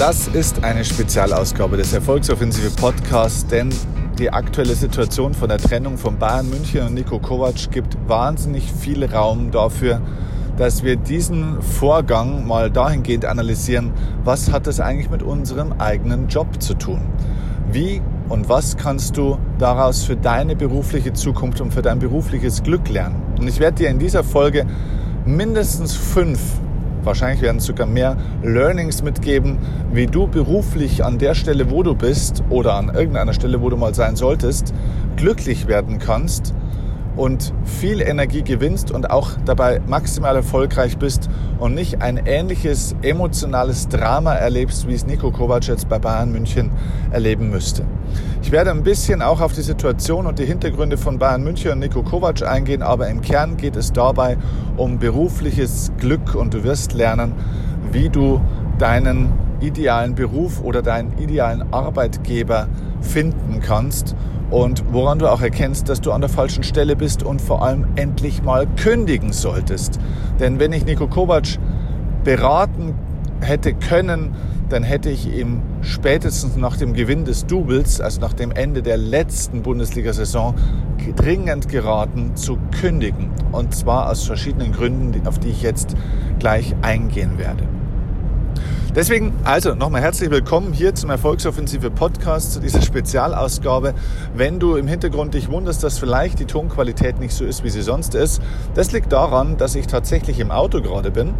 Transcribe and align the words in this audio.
Das 0.00 0.28
ist 0.28 0.64
eine 0.64 0.82
Spezialausgabe 0.82 1.76
des 1.76 1.92
Erfolgsoffensive 1.92 2.70
Podcasts, 2.70 3.46
denn 3.46 3.68
die 4.18 4.30
aktuelle 4.32 4.74
Situation 4.74 5.34
von 5.34 5.50
der 5.50 5.58
Trennung 5.58 5.98
von 5.98 6.18
Bayern 6.18 6.48
München 6.48 6.86
und 6.86 6.94
Nico 6.94 7.18
Kovac 7.18 7.70
gibt 7.70 7.98
wahnsinnig 8.08 8.72
viel 8.72 9.04
Raum 9.04 9.50
dafür, 9.50 10.00
dass 10.56 10.84
wir 10.84 10.96
diesen 10.96 11.60
Vorgang 11.60 12.46
mal 12.46 12.70
dahingehend 12.70 13.26
analysieren, 13.26 13.92
was 14.24 14.50
hat 14.50 14.66
es 14.68 14.80
eigentlich 14.80 15.10
mit 15.10 15.22
unserem 15.22 15.72
eigenen 15.72 16.28
Job 16.28 16.62
zu 16.62 16.72
tun? 16.72 17.02
Wie 17.70 18.00
und 18.30 18.48
was 18.48 18.78
kannst 18.78 19.18
du 19.18 19.36
daraus 19.58 20.04
für 20.04 20.16
deine 20.16 20.56
berufliche 20.56 21.12
Zukunft 21.12 21.60
und 21.60 21.74
für 21.74 21.82
dein 21.82 21.98
berufliches 21.98 22.62
Glück 22.62 22.88
lernen? 22.88 23.20
Und 23.38 23.46
ich 23.48 23.60
werde 23.60 23.76
dir 23.76 23.90
in 23.90 23.98
dieser 23.98 24.24
Folge 24.24 24.64
mindestens 25.26 25.94
fünf 25.94 26.40
wahrscheinlich 27.04 27.42
werden 27.42 27.58
es 27.58 27.64
sogar 27.64 27.86
mehr 27.86 28.16
Learnings 28.42 29.02
mitgeben, 29.02 29.58
wie 29.92 30.06
du 30.06 30.26
beruflich 30.26 31.04
an 31.04 31.18
der 31.18 31.34
Stelle, 31.34 31.70
wo 31.70 31.82
du 31.82 31.94
bist 31.94 32.42
oder 32.50 32.74
an 32.74 32.88
irgendeiner 32.94 33.32
Stelle, 33.32 33.60
wo 33.60 33.70
du 33.70 33.76
mal 33.76 33.94
sein 33.94 34.16
solltest, 34.16 34.74
glücklich 35.16 35.66
werden 35.66 35.98
kannst 35.98 36.54
und 37.16 37.52
viel 37.64 38.00
Energie 38.00 38.42
gewinnst 38.42 38.90
und 38.90 39.10
auch 39.10 39.30
dabei 39.44 39.80
maximal 39.86 40.36
erfolgreich 40.36 40.98
bist 40.98 41.28
und 41.58 41.74
nicht 41.74 42.02
ein 42.02 42.20
ähnliches 42.24 42.94
emotionales 43.02 43.88
Drama 43.88 44.34
erlebst, 44.34 44.86
wie 44.88 44.94
es 44.94 45.06
Nico 45.06 45.30
Kovac 45.30 45.66
jetzt 45.66 45.88
bei 45.88 45.98
Bayern 45.98 46.32
München 46.32 46.70
erleben 47.10 47.50
müsste. 47.50 47.84
Ich 48.42 48.52
werde 48.52 48.70
ein 48.70 48.82
bisschen 48.82 49.22
auch 49.22 49.40
auf 49.40 49.52
die 49.52 49.62
Situation 49.62 50.26
und 50.26 50.38
die 50.38 50.46
Hintergründe 50.46 50.96
von 50.96 51.18
Bayern 51.18 51.42
München 51.42 51.72
und 51.72 51.80
Nico 51.80 52.02
Kovac 52.02 52.42
eingehen, 52.42 52.82
aber 52.82 53.08
im 53.08 53.20
Kern 53.20 53.56
geht 53.56 53.76
es 53.76 53.92
dabei 53.92 54.38
um 54.76 54.98
berufliches 54.98 55.92
Glück 55.98 56.34
und 56.34 56.54
du 56.54 56.64
wirst 56.64 56.92
lernen, 56.92 57.34
wie 57.92 58.08
du 58.08 58.40
deinen 58.78 59.32
idealen 59.60 60.14
Beruf 60.14 60.62
oder 60.62 60.80
deinen 60.80 61.18
idealen 61.18 61.72
Arbeitgeber 61.72 62.68
finden 63.02 63.60
kannst 63.60 64.16
und 64.50 64.84
woran 64.92 65.18
du 65.18 65.30
auch 65.30 65.40
erkennst, 65.40 65.88
dass 65.88 66.00
du 66.00 66.12
an 66.12 66.20
der 66.20 66.30
falschen 66.30 66.64
Stelle 66.64 66.96
bist 66.96 67.22
und 67.22 67.40
vor 67.40 67.62
allem 67.62 67.86
endlich 67.96 68.42
mal 68.42 68.66
kündigen 68.76 69.32
solltest. 69.32 69.98
Denn 70.40 70.58
wenn 70.58 70.72
ich 70.72 70.84
Nico 70.84 71.06
Kovac 71.06 71.58
beraten 72.24 72.94
hätte 73.40 73.74
können, 73.74 74.34
dann 74.68 74.82
hätte 74.82 75.10
ich 75.10 75.32
ihm 75.32 75.62
spätestens 75.82 76.56
nach 76.56 76.76
dem 76.76 76.92
Gewinn 76.92 77.24
des 77.24 77.46
Doubles, 77.46 78.00
also 78.00 78.20
nach 78.20 78.32
dem 78.32 78.52
Ende 78.52 78.82
der 78.82 78.96
letzten 78.96 79.62
Bundesliga-Saison, 79.62 80.54
dringend 81.16 81.68
geraten 81.68 82.36
zu 82.36 82.56
kündigen. 82.80 83.30
Und 83.52 83.74
zwar 83.74 84.10
aus 84.10 84.24
verschiedenen 84.24 84.72
Gründen, 84.72 85.26
auf 85.26 85.38
die 85.38 85.48
ich 85.48 85.62
jetzt 85.62 85.96
gleich 86.38 86.74
eingehen 86.82 87.38
werde. 87.38 87.64
Deswegen, 88.92 89.32
also 89.44 89.76
nochmal 89.76 90.00
herzlich 90.00 90.32
willkommen 90.32 90.72
hier 90.72 90.96
zum 90.96 91.10
Erfolgsoffensive 91.10 91.92
Podcast, 91.92 92.54
zu 92.54 92.58
dieser 92.58 92.82
Spezialausgabe. 92.82 93.94
Wenn 94.34 94.58
du 94.58 94.74
im 94.74 94.88
Hintergrund 94.88 95.34
dich 95.34 95.48
wunderst, 95.48 95.84
dass 95.84 96.00
vielleicht 96.00 96.40
die 96.40 96.44
Tonqualität 96.44 97.20
nicht 97.20 97.32
so 97.32 97.44
ist, 97.44 97.62
wie 97.62 97.70
sie 97.70 97.82
sonst 97.82 98.16
ist, 98.16 98.42
das 98.74 98.90
liegt 98.90 99.12
daran, 99.12 99.56
dass 99.56 99.76
ich 99.76 99.86
tatsächlich 99.86 100.40
im 100.40 100.50
Auto 100.50 100.82
gerade 100.82 101.12
bin 101.12 101.34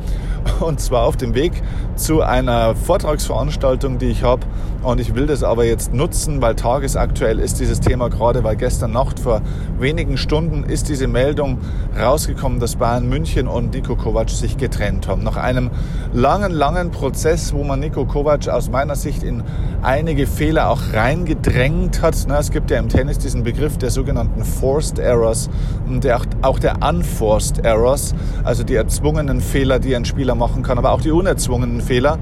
und 0.61 0.79
zwar 0.81 1.03
auf 1.03 1.17
dem 1.17 1.34
Weg 1.34 1.61
zu 1.97 2.23
einer 2.23 2.77
Vortragsveranstaltung, 2.77 3.98
die 3.98 4.11
ich 4.11 4.23
habe. 4.23 4.47
Und 4.83 4.98
ich 4.98 5.14
will 5.14 5.27
das 5.27 5.42
aber 5.42 5.64
jetzt 5.64 5.92
nutzen, 5.92 6.41
weil 6.41 6.55
tagesaktuell 6.55 7.39
ist 7.39 7.61
dieses 7.61 7.81
Thema 7.81 8.09
gerade, 8.09 8.45
weil 8.45 8.56
gestern 8.56 8.92
Nacht 8.92 9.20
vor 9.20 9.42
wenigen 9.78 10.17
Stunden 10.17 10.64
ist 10.64 10.89
diese 10.89 11.07
Meldung 11.07 11.58
rausgekommen, 11.98 12.61
dass 12.61 12.77
Bayern 12.77 13.07
München 13.07 13.46
und 13.46 13.74
Nico 13.74 13.95
Kovac 13.95 14.30
sich 14.30 14.57
getrennt 14.57 15.07
haben. 15.07 15.23
Nach 15.23 15.36
einem 15.36 15.70
langen, 16.14 16.52
langen 16.52 16.91
Prozess 16.91 17.52
wo 17.52 17.63
man 17.63 17.80
Nico 17.80 18.07
Kovac 18.07 18.48
aus 18.48 18.70
meiner 18.70 18.96
Sicht 18.96 19.23
in 19.23 19.42
einige 19.83 20.27
Fehler 20.27 20.70
auch 20.70 20.80
reingedrängt 20.95 22.01
hat. 22.01 22.14
Es 22.14 22.51
gibt 22.51 22.70
ja 22.70 22.79
im 22.79 22.89
Tennis 22.89 23.18
diesen 23.18 23.42
Begriff 23.42 23.77
der 23.77 23.91
sogenannten 23.91 24.45
Forced 24.45 24.98
Errors 24.98 25.51
und 25.86 26.07
auch 26.42 26.58
der 26.58 26.77
Unforced 26.83 27.64
Errors, 27.64 28.14
also 28.45 28.64
die 28.64 28.77
erzwungenen 28.77 29.42
Fehler, 29.42 29.79
die 29.79 29.95
ein 29.95 30.07
Spieler 30.07 30.35
machen 30.35 30.62
kann, 30.62 30.79
aber 30.79 30.92
auch 30.92 31.02
die 31.02 31.11
unerzwungenen 31.11 31.83
Fehler. 31.83 32.18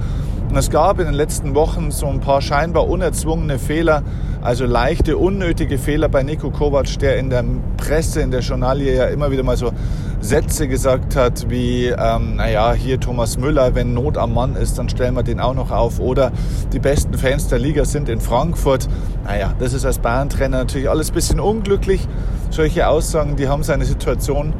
Und 0.48 0.56
es 0.56 0.70
gab 0.70 0.98
in 0.98 1.04
den 1.04 1.14
letzten 1.14 1.54
Wochen 1.54 1.90
so 1.90 2.06
ein 2.06 2.20
paar 2.20 2.40
scheinbar 2.40 2.88
unerzwungene 2.88 3.58
Fehler, 3.58 4.02
also 4.40 4.64
leichte, 4.64 5.18
unnötige 5.18 5.76
Fehler 5.76 6.08
bei 6.08 6.22
Nico 6.22 6.50
Kovac, 6.50 6.98
der 7.00 7.18
in 7.18 7.28
der 7.28 7.44
Presse, 7.76 8.22
in 8.22 8.30
der 8.30 8.40
Journalie 8.40 8.96
ja 8.96 9.04
immer 9.06 9.30
wieder 9.30 9.42
mal 9.42 9.58
so 9.58 9.72
Sätze 10.20 10.66
gesagt 10.66 11.16
hat, 11.16 11.50
wie, 11.50 11.88
ähm, 11.88 12.36
naja, 12.36 12.72
hier 12.72 12.98
Thomas 12.98 13.36
Müller, 13.38 13.74
wenn 13.74 13.92
Not 13.92 14.16
am 14.16 14.32
Mann 14.32 14.56
ist, 14.56 14.78
dann 14.78 14.88
stellen 14.88 15.14
wir 15.14 15.22
den 15.22 15.38
auch 15.38 15.54
noch 15.54 15.70
auf. 15.70 16.00
Oder 16.00 16.32
die 16.72 16.78
besten 16.78 17.14
Fans 17.14 17.48
der 17.48 17.58
Liga 17.58 17.84
sind 17.84 18.08
in 18.08 18.20
Frankfurt. 18.20 18.88
Naja, 19.24 19.54
das 19.58 19.74
ist 19.74 19.84
als 19.84 19.98
Bayern-Trainer 19.98 20.58
natürlich 20.58 20.88
alles 20.88 21.10
ein 21.10 21.14
bisschen 21.14 21.40
unglücklich. 21.40 22.08
Solche 22.50 22.88
Aussagen, 22.88 23.36
die 23.36 23.48
haben 23.48 23.62
seine 23.62 23.84
Situation 23.84 24.54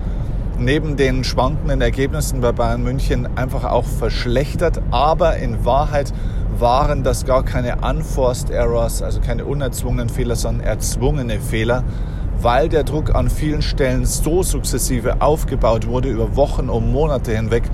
neben 0.59 0.97
den 0.97 1.25
schwankenden 1.25 1.81
Ergebnissen 1.81 2.41
bei 2.41 2.53
Bayern 2.53 2.83
München 2.83 3.29
einfach 3.37 3.65
auch 3.65 3.85
verschlechtert. 3.85 4.81
Aber 4.91 5.37
in 5.37 5.65
Wahrheit 5.65 6.13
waren 6.59 7.05
das 7.05 7.25
gar 7.25 7.45
keine 7.45 7.77
Unforced 7.77 8.51
Errors, 8.51 9.03
also 9.03 9.21
keine 9.21 9.45
unerzwungenen 9.45 10.09
Fehler, 10.09 10.37
sondern 10.37 10.67
erzwungene 10.67 11.41
Fehler 11.41 11.85
weil 12.41 12.69
der 12.69 12.85
Druck 12.85 13.15
an 13.15 13.29
vielen 13.31 13.63
Stellen 13.63 14.07
so 14.07 14.43
sukzessive 14.43 15.21
aufgebaut 15.21 15.87
wurde 15.87 16.09
über 16.09 16.37
Wochen 16.37 16.69
und 16.69 16.93
Monate 16.93 17.35
hinweg, 17.35 17.65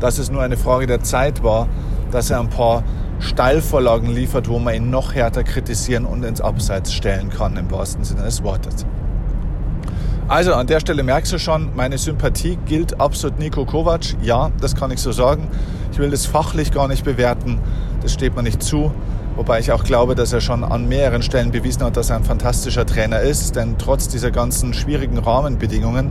dass 0.00 0.18
es 0.18 0.30
nur 0.30 0.42
eine 0.42 0.56
Frage 0.56 0.86
der 0.86 1.02
Zeit 1.02 1.42
war, 1.42 1.68
dass 2.10 2.30
er 2.30 2.40
ein 2.40 2.50
paar 2.50 2.82
Steilvorlagen 3.18 4.10
liefert, 4.10 4.48
wo 4.48 4.58
man 4.58 4.74
ihn 4.74 4.90
noch 4.90 5.14
härter 5.14 5.42
kritisieren 5.42 6.04
und 6.04 6.24
ins 6.24 6.40
Abseits 6.40 6.92
stellen 6.92 7.30
kann, 7.30 7.56
im 7.56 7.70
wahrsten 7.70 8.04
Sinne 8.04 8.22
des 8.22 8.42
Wortes. 8.42 8.86
Also 10.28 10.54
an 10.54 10.66
der 10.66 10.80
Stelle 10.80 11.04
merkst 11.04 11.32
du 11.32 11.38
schon, 11.38 11.70
meine 11.76 11.98
Sympathie 11.98 12.58
gilt 12.66 13.00
absolut 13.00 13.38
Nico 13.38 13.64
Kovac. 13.64 14.16
Ja, 14.22 14.50
das 14.60 14.74
kann 14.74 14.90
ich 14.90 14.98
so 14.98 15.12
sagen. 15.12 15.46
Ich 15.92 15.98
will 15.98 16.10
das 16.10 16.26
fachlich 16.26 16.72
gar 16.72 16.88
nicht 16.88 17.04
bewerten. 17.04 17.60
Das 18.02 18.14
steht 18.14 18.34
mir 18.34 18.42
nicht 18.42 18.60
zu. 18.60 18.90
Wobei 19.36 19.60
ich 19.60 19.70
auch 19.70 19.84
glaube, 19.84 20.16
dass 20.16 20.32
er 20.32 20.40
schon 20.40 20.64
an 20.64 20.88
mehreren 20.88 21.22
Stellen 21.22 21.52
bewiesen 21.52 21.84
hat, 21.84 21.96
dass 21.96 22.10
er 22.10 22.16
ein 22.16 22.24
fantastischer 22.24 22.84
Trainer 22.84 23.20
ist. 23.20 23.54
Denn 23.54 23.78
trotz 23.78 24.08
dieser 24.08 24.32
ganzen 24.32 24.74
schwierigen 24.74 25.16
Rahmenbedingungen, 25.18 26.10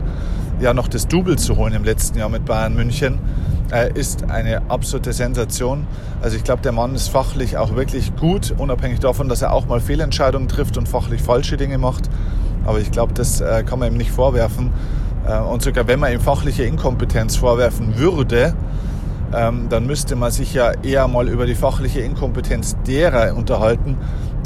ja 0.60 0.72
noch 0.72 0.88
das 0.88 1.06
Double 1.08 1.36
zu 1.36 1.56
holen 1.56 1.74
im 1.74 1.84
letzten 1.84 2.18
Jahr 2.18 2.30
mit 2.30 2.46
Bayern 2.46 2.74
München, 2.74 3.18
äh, 3.70 3.92
ist 3.92 4.30
eine 4.30 4.70
absolute 4.70 5.12
Sensation. 5.12 5.86
Also 6.22 6.38
ich 6.38 6.44
glaube, 6.44 6.62
der 6.62 6.72
Mann 6.72 6.94
ist 6.94 7.08
fachlich 7.08 7.58
auch 7.58 7.76
wirklich 7.76 8.16
gut, 8.16 8.54
unabhängig 8.56 9.00
davon, 9.00 9.28
dass 9.28 9.42
er 9.42 9.52
auch 9.52 9.66
mal 9.66 9.80
Fehlentscheidungen 9.80 10.48
trifft 10.48 10.78
und 10.78 10.88
fachlich 10.88 11.20
falsche 11.20 11.58
Dinge 11.58 11.76
macht. 11.76 12.08
Aber 12.66 12.80
ich 12.80 12.90
glaube, 12.90 13.14
das 13.14 13.40
äh, 13.40 13.62
kann 13.64 13.78
man 13.78 13.92
ihm 13.92 13.96
nicht 13.96 14.10
vorwerfen. 14.10 14.72
Äh, 15.26 15.38
und 15.38 15.62
sogar 15.62 15.86
wenn 15.86 16.00
man 16.00 16.12
ihm 16.12 16.20
fachliche 16.20 16.64
Inkompetenz 16.64 17.36
vorwerfen 17.36 17.96
würde, 17.96 18.54
ähm, 19.34 19.68
dann 19.68 19.86
müsste 19.86 20.16
man 20.16 20.30
sich 20.30 20.54
ja 20.54 20.72
eher 20.82 21.08
mal 21.08 21.28
über 21.28 21.46
die 21.46 21.54
fachliche 21.54 22.00
Inkompetenz 22.00 22.76
derer 22.86 23.34
unterhalten, 23.36 23.96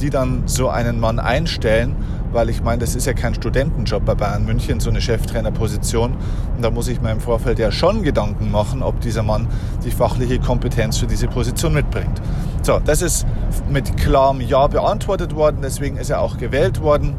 die 0.00 0.10
dann 0.10 0.44
so 0.46 0.68
einen 0.68 0.98
Mann 1.00 1.18
einstellen, 1.18 1.96
weil 2.32 2.48
ich 2.48 2.62
meine, 2.62 2.78
das 2.78 2.94
ist 2.94 3.06
ja 3.06 3.12
kein 3.12 3.34
Studentenjob 3.34 4.04
bei 4.04 4.14
Bayern 4.14 4.46
München, 4.46 4.80
so 4.80 4.88
eine 4.88 5.00
Cheftrainerposition. 5.00 6.12
Und 6.56 6.62
da 6.62 6.70
muss 6.70 6.88
ich 6.88 7.00
mir 7.00 7.10
im 7.10 7.20
Vorfeld 7.20 7.58
ja 7.58 7.70
schon 7.70 8.02
Gedanken 8.02 8.50
machen, 8.50 8.82
ob 8.82 9.00
dieser 9.00 9.22
Mann 9.22 9.48
die 9.84 9.90
fachliche 9.90 10.38
Kompetenz 10.38 10.96
für 10.98 11.06
diese 11.06 11.28
Position 11.28 11.74
mitbringt. 11.74 12.22
So, 12.62 12.80
das 12.82 13.02
ist 13.02 13.26
mit 13.68 13.96
klarem 13.96 14.40
Ja 14.40 14.66
beantwortet 14.66 15.34
worden, 15.34 15.58
deswegen 15.62 15.96
ist 15.96 16.10
er 16.10 16.20
auch 16.20 16.38
gewählt 16.38 16.80
worden 16.80 17.16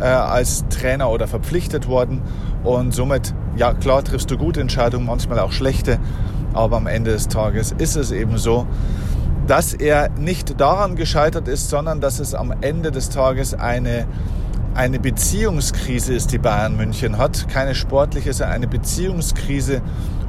äh, 0.00 0.04
als 0.04 0.64
Trainer 0.68 1.10
oder 1.10 1.26
verpflichtet 1.26 1.88
worden. 1.88 2.22
Und 2.64 2.94
somit, 2.94 3.34
ja 3.56 3.72
klar, 3.72 4.02
triffst 4.02 4.30
du 4.30 4.36
gute 4.36 4.60
Entscheidungen, 4.60 5.06
manchmal 5.06 5.38
auch 5.38 5.52
schlechte. 5.52 5.98
Aber 6.52 6.76
am 6.76 6.86
Ende 6.86 7.12
des 7.12 7.28
Tages 7.28 7.72
ist 7.72 7.96
es 7.96 8.10
eben 8.10 8.38
so, 8.38 8.66
dass 9.46 9.74
er 9.74 10.10
nicht 10.10 10.60
daran 10.60 10.96
gescheitert 10.96 11.48
ist, 11.48 11.70
sondern 11.70 12.00
dass 12.00 12.20
es 12.20 12.34
am 12.34 12.52
Ende 12.60 12.90
des 12.90 13.10
Tages 13.10 13.54
eine, 13.54 14.06
eine 14.74 14.98
Beziehungskrise 14.98 16.14
ist, 16.14 16.32
die 16.32 16.38
Bayern 16.38 16.76
München 16.76 17.18
hat. 17.18 17.48
Keine 17.48 17.74
sportliche, 17.74 18.32
sondern 18.32 18.56
eine 18.56 18.68
Beziehungskrise 18.68 19.82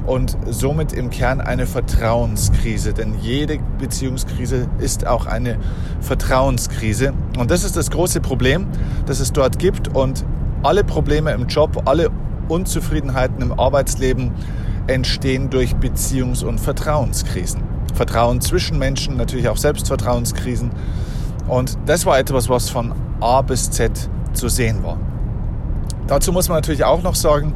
und 0.06 0.36
somit 0.50 0.92
im 0.92 1.10
Kern 1.10 1.40
eine 1.40 1.66
Vertrauenskrise. 1.66 2.92
Denn 2.92 3.14
jede 3.20 3.58
Beziehungskrise 3.78 4.68
ist 4.78 5.06
auch 5.06 5.26
eine 5.26 5.58
Vertrauenskrise. 6.00 7.12
Und 7.38 7.50
das 7.50 7.64
ist 7.64 7.76
das 7.76 7.90
große 7.90 8.20
Problem, 8.20 8.66
das 9.06 9.20
es 9.20 9.32
dort 9.32 9.58
gibt. 9.58 9.94
Und 9.94 10.24
alle 10.62 10.84
Probleme 10.84 11.32
im 11.32 11.46
Job, 11.46 11.82
alle 11.84 12.10
Unzufriedenheiten 12.48 13.42
im 13.42 13.58
Arbeitsleben, 13.58 14.32
entstehen 14.88 15.48
durch 15.50 15.74
Beziehungs- 15.74 16.44
und 16.44 16.58
Vertrauenskrisen. 16.60 17.62
Vertrauen 17.94 18.40
zwischen 18.40 18.78
Menschen, 18.78 19.16
natürlich 19.16 19.48
auch 19.48 19.56
Selbstvertrauenskrisen. 19.56 20.70
Und 21.48 21.76
das 21.86 22.06
war 22.06 22.18
etwas, 22.18 22.48
was 22.48 22.70
von 22.70 22.92
A 23.20 23.42
bis 23.42 23.70
Z 23.70 24.08
zu 24.32 24.48
sehen 24.48 24.82
war. 24.82 24.98
Dazu 26.06 26.32
muss 26.32 26.48
man 26.48 26.58
natürlich 26.58 26.84
auch 26.84 27.02
noch 27.02 27.14
sagen, 27.14 27.54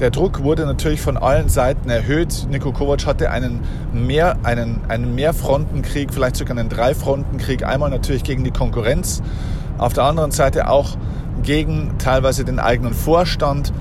der 0.00 0.10
Druck 0.10 0.42
wurde 0.42 0.66
natürlich 0.66 1.00
von 1.00 1.16
allen 1.16 1.48
Seiten 1.48 1.88
erhöht. 1.88 2.48
Niko 2.50 2.72
Kovac 2.72 3.06
hatte 3.06 3.30
einen, 3.30 3.60
mehr, 3.92 4.36
einen, 4.42 4.80
einen 4.88 5.14
Mehrfrontenkrieg, 5.14 6.12
vielleicht 6.12 6.36
sogar 6.36 6.58
einen 6.58 6.68
Dreifrontenkrieg. 6.68 7.64
Einmal 7.64 7.90
natürlich 7.90 8.24
gegen 8.24 8.42
die 8.42 8.50
Konkurrenz, 8.50 9.22
auf 9.78 9.92
der 9.92 10.04
anderen 10.04 10.32
Seite 10.32 10.68
auch 10.68 10.96
gegen 11.42 11.92
teilweise 11.98 12.44
den 12.44 12.58
eigenen 12.58 12.92
Vorstand. 12.92 13.72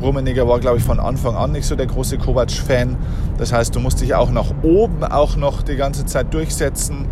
Rummenigge 0.00 0.46
war, 0.48 0.58
glaube 0.58 0.78
ich, 0.78 0.84
von 0.84 1.00
Anfang 1.00 1.36
an 1.36 1.52
nicht 1.52 1.66
so 1.66 1.76
der 1.76 1.86
große 1.86 2.16
Kovac-Fan. 2.16 2.96
Das 3.36 3.52
heißt, 3.52 3.74
du 3.74 3.80
musst 3.80 4.00
dich 4.00 4.14
auch 4.14 4.30
nach 4.30 4.52
oben 4.62 5.04
auch 5.04 5.36
noch 5.36 5.62
die 5.62 5.76
ganze 5.76 6.06
Zeit 6.06 6.32
durchsetzen 6.32 7.06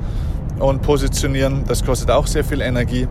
und 0.58 0.82
positionieren. 0.82 1.64
Das 1.66 1.84
kostet 1.84 2.10
auch 2.10 2.26
sehr 2.26 2.44
viel 2.44 2.60
Energie. 2.60 3.08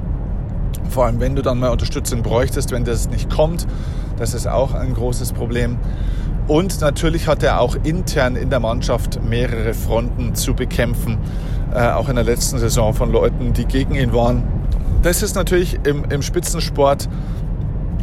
Vor 0.90 1.06
allem, 1.06 1.20
wenn 1.20 1.36
du 1.36 1.42
dann 1.42 1.60
mal 1.60 1.70
Unterstützung 1.70 2.22
bräuchtest, 2.22 2.72
wenn 2.72 2.86
das 2.86 3.10
nicht 3.10 3.30
kommt, 3.30 3.68
das 4.18 4.34
ist 4.34 4.48
auch 4.48 4.74
ein 4.74 4.94
großes 4.94 5.34
Problem. 5.34 5.78
Und 6.48 6.80
natürlich 6.82 7.28
hat 7.28 7.42
er 7.42 7.60
auch 7.60 7.76
intern 7.84 8.36
in 8.36 8.50
der 8.50 8.60
Mannschaft 8.60 9.20
mehrere 9.24 9.74
Fronten 9.74 10.36
zu 10.36 10.54
bekämpfen, 10.54 11.18
äh, 11.74 11.90
auch 11.90 12.08
in 12.08 12.16
der 12.16 12.24
letzten 12.24 12.60
Saison 12.60 12.94
von 12.94 13.12
Leuten, 13.12 13.54
die 13.54 13.66
gegen 13.66 13.96
ihn 13.96 14.14
waren. 14.14 14.44
Das 15.02 15.24
ist 15.24 15.36
natürlich 15.36 15.80
im, 15.86 16.06
im 16.06 16.22
Spitzensport 16.22 17.10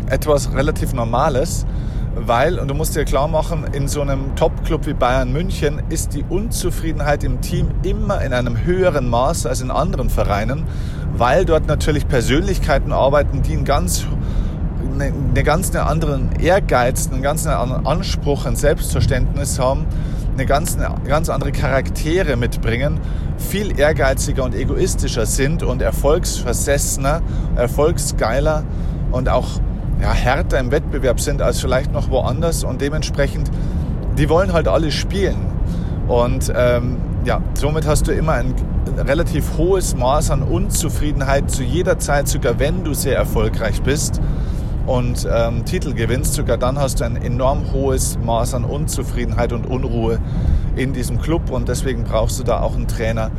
etwas 0.07 0.53
relativ 0.55 0.93
Normales, 0.93 1.67
weil, 2.15 2.59
und 2.59 2.69
du 2.69 2.75
musst 2.75 2.95
dir 2.95 3.05
klar 3.05 3.29
machen, 3.29 3.65
in 3.73 3.89
so 3.89 4.03
einem 4.03 4.37
Top-Club 4.37 4.87
wie 4.87 4.93
Bayern 4.93 5.33
München 5.33 5.83
ist 5.89 6.15
die 6.15 6.25
Unzufriedenheit 6.29 7.25
im 7.25 7.41
Team 7.41 7.69
immer 7.83 8.23
in 8.23 8.33
einem 8.33 8.65
höheren 8.65 9.09
Maß 9.09 9.47
als 9.47 9.61
in 9.61 9.71
anderen 9.71 10.11
Vereinen, 10.11 10.65
weil 11.17 11.45
dort 11.45 11.67
natürlich 11.67 12.07
Persönlichkeiten 12.09 12.93
arbeiten, 12.93 13.43
die 13.43 13.53
einen 13.53 13.65
ganz 13.65 14.07
eine, 14.95 15.07
eine 15.07 15.43
ganz 15.43 15.71
eine 15.71 15.87
anderen 15.87 16.31
Ehrgeiz, 16.41 17.09
einen 17.11 17.23
ganz 17.23 17.47
anderen 17.47 17.87
Anspruch, 17.87 18.47
ein 18.47 18.57
Selbstverständnis 18.57 19.59
haben, 19.59 19.87
eine 20.35 20.47
ganz, 20.47 20.77
eine 20.77 20.95
ganz 21.07 21.29
andere 21.29 21.53
Charaktere 21.53 22.37
mitbringen, 22.37 23.01
viel 23.39 23.79
ehrgeiziger 23.79 24.45
und 24.45 24.55
egoistischer 24.55 25.27
sind 25.27 25.63
und 25.63 25.83
erfolgsversessener, 25.83 27.23
erfolgsgeiler 27.57 28.65
und 29.11 29.29
auch 29.29 29.61
ja, 30.03 30.13
härter 30.13 30.59
im 30.59 30.73
Wettbewerb 30.73 31.21
sind 31.21 31.41
als 31.41 31.61
vielleicht 31.61 31.93
noch 31.93 32.11
woanders 32.11 32.65
und 32.65 32.81
dementsprechend, 32.81 33.51
die 34.19 34.29
wollen 34.29 34.53
halt 34.53 34.67
alle 34.67 34.91
spielen. 34.91 35.47
Und 36.09 36.53
ähm, 36.55 36.97
ja, 37.25 37.41
somit 37.55 37.87
hast 37.87 38.09
du 38.09 38.13
immer 38.13 38.33
ein 38.33 38.53
relativ 38.99 39.57
hohes 39.57 39.97
Maß 39.97 40.33
an 40.33 40.43
Unzufriedenheit 40.43 41.49
zu 41.51 41.63
jeder 41.63 42.01
Zeit, 42.01 42.27
sogar 42.27 42.59
wenn 42.59 42.83
du 42.83 42.95
sehr 42.95 43.17
erfolgreich 43.17 43.81
bist 43.83 44.21
und 44.87 45.27
ähm, 45.33 45.65
Titel 45.65 45.95
gewinnst, 45.95 46.35
sogar 46.35 46.59
dann 46.59 46.79
hast 46.79 46.99
du 46.99 47.05
ein 47.05 47.15
enorm 47.15 47.73
hohes 47.73 48.19
Maß 48.25 48.55
an 48.55 48.65
Unzufriedenheit 48.65 49.53
und 49.53 49.67
Unruhe 49.67 50.19
in 50.75 50.93
diesem 50.93 51.21
Club 51.21 51.49
und 51.51 51.69
deswegen 51.69 52.03
brauchst 52.03 52.41
du 52.41 52.43
da 52.43 52.61
auch 52.61 52.75
einen 52.75 52.89
Trainer, 52.89 53.31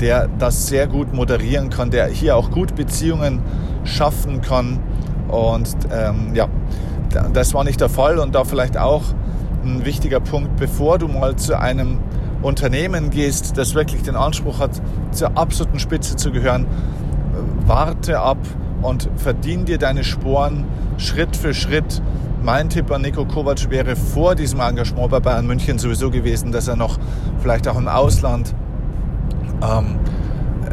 der 0.00 0.28
das 0.38 0.68
sehr 0.68 0.86
gut 0.86 1.12
moderieren 1.12 1.68
kann, 1.68 1.90
der 1.90 2.06
hier 2.06 2.36
auch 2.36 2.52
gut 2.52 2.76
Beziehungen 2.76 3.40
schaffen 3.82 4.40
kann 4.40 4.78
und 5.32 5.76
ähm, 5.92 6.34
ja, 6.34 6.48
das 7.32 7.54
war 7.54 7.64
nicht 7.64 7.80
der 7.80 7.88
Fall 7.88 8.18
und 8.18 8.34
da 8.34 8.44
vielleicht 8.44 8.76
auch 8.76 9.02
ein 9.64 9.84
wichtiger 9.84 10.20
Punkt, 10.20 10.56
bevor 10.56 10.98
du 10.98 11.08
mal 11.08 11.36
zu 11.36 11.58
einem 11.58 11.98
Unternehmen 12.42 13.10
gehst, 13.10 13.58
das 13.58 13.74
wirklich 13.74 14.02
den 14.02 14.16
Anspruch 14.16 14.60
hat, 14.60 14.80
zur 15.12 15.36
absoluten 15.36 15.78
Spitze 15.78 16.16
zu 16.16 16.32
gehören, 16.32 16.66
warte 17.66 18.20
ab, 18.20 18.38
und 18.82 19.08
verdien 19.16 19.64
dir 19.64 19.78
deine 19.78 20.04
Sporen 20.04 20.64
Schritt 20.98 21.36
für 21.36 21.54
Schritt. 21.54 22.02
Mein 22.42 22.70
Tipp 22.70 22.90
an 22.90 23.02
Nico 23.02 23.24
Kovac 23.26 23.68
wäre 23.70 23.96
vor 23.96 24.34
diesem 24.34 24.60
Engagement 24.60 25.10
bei 25.10 25.20
Bayern 25.20 25.46
München 25.46 25.78
sowieso 25.78 26.10
gewesen, 26.10 26.52
dass 26.52 26.68
er 26.68 26.76
noch 26.76 26.98
vielleicht 27.40 27.68
auch 27.68 27.76
im 27.76 27.88
Ausland 27.88 28.54
ähm, 29.62 29.98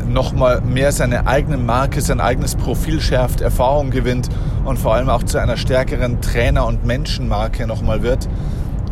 nochmal 0.07 0.62
mehr 0.62 0.92
seine 0.92 1.28
eigene 1.28 1.57
Marke, 1.57 2.01
sein 2.01 2.19
eigenes 2.19 2.56
Profil 2.56 3.01
schärft, 3.01 3.42
Erfahrung 3.42 3.89
gewinnt 3.89 4.30
und 4.66 4.78
vor 4.78 4.94
allem 4.95 5.10
auch 5.10 5.24
zu 5.24 5.38
einer 5.38 5.57
stärkeren 5.57 6.22
Trainer- 6.22 6.66
und 6.66 6.86
Menschenmarke 6.86 7.68
nochmal 7.68 8.04
wird. 8.04 8.28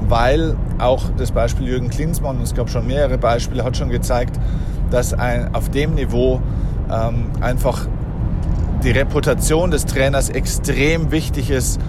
Weil 0.07 0.55
auch 0.77 1.03
das 1.17 1.31
Beispiel 1.31 1.67
Jürgen 1.67 1.89
Klinsmann, 1.89 2.37
und 2.37 2.43
es 2.43 2.53
gab 2.53 2.69
schon 2.69 2.85
mehrere 2.85 3.17
Beispiele, 3.17 3.63
hat 3.63 3.75
schon 3.77 3.89
gezeigt, 3.89 4.39
dass 4.91 5.13
ein, 5.13 5.53
auf 5.55 5.69
dem 5.69 5.95
Niveau 5.95 6.41
ähm, 6.91 7.31
einfach 7.41 7.87
die 8.83 8.91
Reputation 8.91 9.71
des 9.71 9.85
Trainers 9.85 10.29
extrem 10.29 11.11
wichtig 11.11 11.49
ist, 11.49 11.79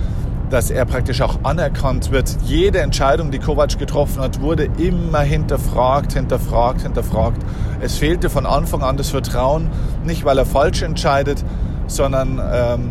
dass 0.51 0.71
er 0.71 0.85
praktisch 0.85 1.21
auch 1.23 1.41
anerkannt 1.43 2.11
wird. 2.11 2.37
Jede 2.45 2.81
Entscheidung, 2.81 3.31
die 3.31 3.39
Kovac 3.39 3.79
getroffen 3.79 4.21
hat, 4.21 4.41
wurde 4.41 4.69
immer 4.79 5.21
hinterfragt, 5.21 6.13
hinterfragt, 6.13 6.83
hinterfragt. 6.83 7.43
Es 7.81 7.97
fehlte 7.97 8.31
von 8.31 8.47
Anfang 8.47 8.83
an 8.83 8.97
das 8.97 9.11
Vertrauen, 9.11 9.69
nicht 10.05 10.25
weil 10.25 10.39
er 10.39 10.47
falsch 10.47 10.83
entscheidet, 10.83 11.45
sondern 11.89 12.41
ähm, 12.53 12.91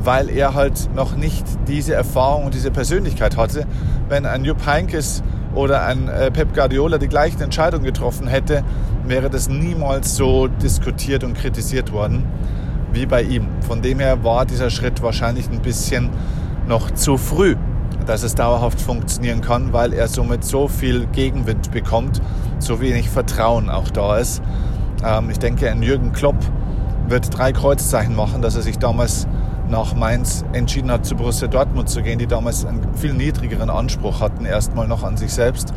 weil 0.00 0.28
er 0.28 0.54
halt 0.54 0.90
noch 0.94 1.16
nicht 1.16 1.44
diese 1.66 1.94
Erfahrung 1.94 2.44
und 2.44 2.54
diese 2.54 2.70
Persönlichkeit 2.70 3.36
hatte. 3.36 3.66
Wenn 4.08 4.26
ein 4.26 4.44
Jupp 4.44 4.66
Heynckes 4.66 5.22
oder 5.54 5.84
ein 5.84 6.08
äh, 6.08 6.30
Pep 6.30 6.54
Guardiola 6.54 6.98
die 6.98 7.08
gleichen 7.08 7.40
Entscheidungen 7.40 7.84
getroffen 7.84 8.26
hätte, 8.26 8.64
wäre 9.06 9.30
das 9.30 9.48
niemals 9.48 10.16
so 10.16 10.48
diskutiert 10.48 11.24
und 11.24 11.34
kritisiert 11.34 11.92
worden 11.92 12.24
wie 12.92 13.06
bei 13.06 13.22
ihm. 13.22 13.48
Von 13.60 13.82
dem 13.82 13.98
her 13.98 14.22
war 14.24 14.46
dieser 14.46 14.70
Schritt 14.70 15.02
wahrscheinlich 15.02 15.50
ein 15.50 15.60
bisschen 15.60 16.10
noch 16.66 16.90
zu 16.92 17.16
früh, 17.16 17.56
dass 18.06 18.22
es 18.22 18.34
dauerhaft 18.34 18.80
funktionieren 18.80 19.40
kann, 19.40 19.72
weil 19.72 19.92
er 19.92 20.08
somit 20.08 20.44
so 20.44 20.68
viel 20.68 21.06
Gegenwind 21.06 21.70
bekommt, 21.70 22.20
so 22.58 22.80
wenig 22.80 23.08
Vertrauen 23.08 23.70
auch 23.70 23.90
da 23.90 24.18
ist. 24.18 24.42
Ähm, 25.04 25.30
ich 25.30 25.38
denke, 25.38 25.70
ein 25.70 25.82
Jürgen 25.82 26.12
Klopp 26.12 26.36
wird 27.08 27.36
drei 27.36 27.52
Kreuzzeichen 27.52 28.16
machen, 28.16 28.42
dass 28.42 28.56
er 28.56 28.62
sich 28.62 28.78
damals 28.78 29.26
nach 29.68 29.94
Mainz 29.94 30.44
entschieden 30.52 30.90
hat, 30.90 31.06
zu 31.06 31.16
Borussia 31.16 31.48
Dortmund 31.48 31.88
zu 31.88 32.02
gehen, 32.02 32.18
die 32.18 32.26
damals 32.26 32.64
einen 32.64 32.94
viel 32.94 33.14
niedrigeren 33.14 33.70
Anspruch 33.70 34.20
hatten, 34.20 34.44
erstmal 34.44 34.86
noch 34.86 35.02
an 35.02 35.16
sich 35.16 35.32
selbst, 35.32 35.72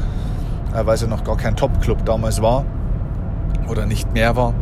äh, 0.74 0.86
weil 0.86 0.98
sie 0.98 1.08
noch 1.08 1.24
gar 1.24 1.38
kein 1.38 1.56
Top-Club 1.56 2.06
damals 2.06 2.42
war 2.42 2.66
oder 3.70 3.86
nicht 3.86 4.14
mehr 4.14 4.36
war 4.36 4.54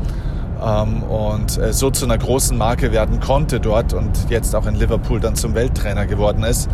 ähm, 0.66 1.04
und 1.04 1.58
äh, 1.58 1.74
so 1.74 1.92
zu 1.92 2.06
einer 2.06 2.18
großen 2.18 2.58
Marke 2.58 2.92
werden 2.92 3.20
konnte 3.20 3.60
dort 3.60 3.94
und 3.94 4.30
jetzt 4.30 4.56
auch 4.56 4.66
in 4.66 4.76
Liverpool 4.76 5.20
dann 5.20 5.36
zum 5.36 5.54
Welttrainer 5.54 6.06
geworden 6.06 6.44
ist. 6.44 6.70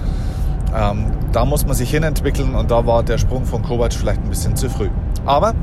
Ähm, 0.73 1.07
da 1.33 1.43
muss 1.43 1.65
man 1.65 1.75
sich 1.75 1.89
hinentwickeln 1.89 2.55
und 2.55 2.71
da 2.71 2.85
war 2.85 3.03
der 3.03 3.17
Sprung 3.17 3.45
von 3.45 3.61
Kovac 3.61 3.93
vielleicht 3.93 4.21
ein 4.21 4.29
bisschen 4.29 4.55
zu 4.55 4.69
früh. 4.69 4.89
Aber 5.25 5.53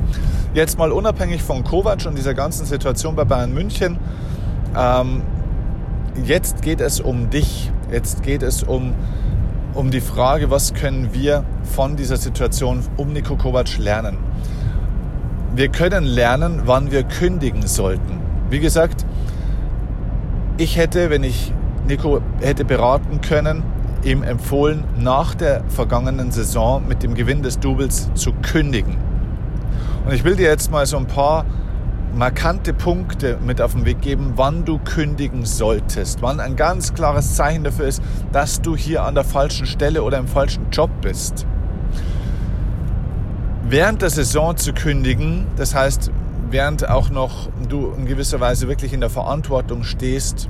jetzt 0.53 0.79
mal 0.79 0.93
unabhängig 0.93 1.43
von 1.43 1.65
Kovac 1.65 2.05
und 2.07 2.17
dieser 2.19 2.35
ganzen 2.35 2.67
Situation 2.67 3.17
bei 3.17 3.25
Bayern 3.25 3.55
München, 3.55 3.99
ähm, 4.77 5.23
jetzt 6.25 6.61
geht 6.61 6.81
es 6.81 7.01
um 7.01 7.31
dich. 7.31 7.73
Jetzt 7.91 8.23
geht 8.23 8.43
es 8.43 8.63
um, 8.63 8.93
um 9.73 9.91
die 9.91 10.03
Frage, 10.03 10.51
was 10.51 10.75
können 10.75 11.15
wir 11.15 11.45
von 11.63 11.97
dieser 11.97 12.19
Situation 12.19 12.85
um 12.99 13.15
Niko 13.15 13.37
Kovac 13.37 13.79
lernen. 13.79 14.28
Wir 15.55 15.69
können 15.69 16.05
lernen, 16.05 16.63
wann 16.67 16.91
wir 16.91 17.05
kündigen 17.05 17.67
sollten. 17.67 18.21
Wie 18.51 18.61
gesagt, 18.61 19.07
ich 20.59 20.77
hätte, 20.77 21.11
wenn 21.11 21.25
ich 21.25 21.53
Nico 21.87 22.21
hätte 22.41 22.65
beraten 22.65 23.21
können, 23.21 23.63
ihm 24.05 24.23
empfohlen, 24.23 24.85
nach 24.99 25.35
der 25.35 25.65
vergangenen 25.69 26.31
Saison 26.31 26.87
mit 26.87 27.03
dem 27.03 27.15
Gewinn 27.15 27.43
des 27.43 27.59
Doubles 27.59 28.11
zu 28.15 28.33
kündigen. 28.43 28.97
Und 30.05 30.13
ich 30.13 30.25
will 30.25 30.37
dir 30.37 30.49
jetzt 30.49 30.71
mal 30.71 30.87
so 30.87 30.97
ein 30.97 31.07
paar 31.07 31.45
markante 32.15 32.73
Punkte 32.73 33.39
mit 33.45 33.61
auf 33.61 33.73
den 33.73 33.85
Weg 33.85 34.01
geben, 34.01 34.33
wann 34.37 34.65
du 34.65 34.79
kündigen 34.79 35.45
solltest, 35.45 36.23
wann 36.23 36.41
ein 36.41 36.57
ganz 36.57 36.95
klares 36.95 37.35
Zeichen 37.37 37.65
dafür 37.65 37.87
ist, 37.87 38.03
dass 38.33 38.61
du 38.61 38.77
hier 38.77 39.05
an 39.05 39.15
der 39.15 39.25
falschen 39.25 39.67
Stelle 39.67 40.03
oder 40.03 40.19
im 40.19 40.29
falschen 40.29 40.71
Job 40.71 40.91
bist 41.01 41.47
während 43.69 44.03
der 44.03 44.11
Saison 44.11 44.57
zu 44.57 44.73
kündigen, 44.73 45.47
das 45.57 45.75
heißt, 45.75 46.11
während 46.51 46.89
auch 46.89 47.11
noch 47.11 47.49
du 47.69 47.93
in 47.97 48.07
gewisser 48.07 48.41
Weise 48.41 48.69
wirklich 48.69 48.93
in 48.93 49.01
der 49.01 49.11
Verantwortung 49.11 49.85
stehst, 49.85 50.49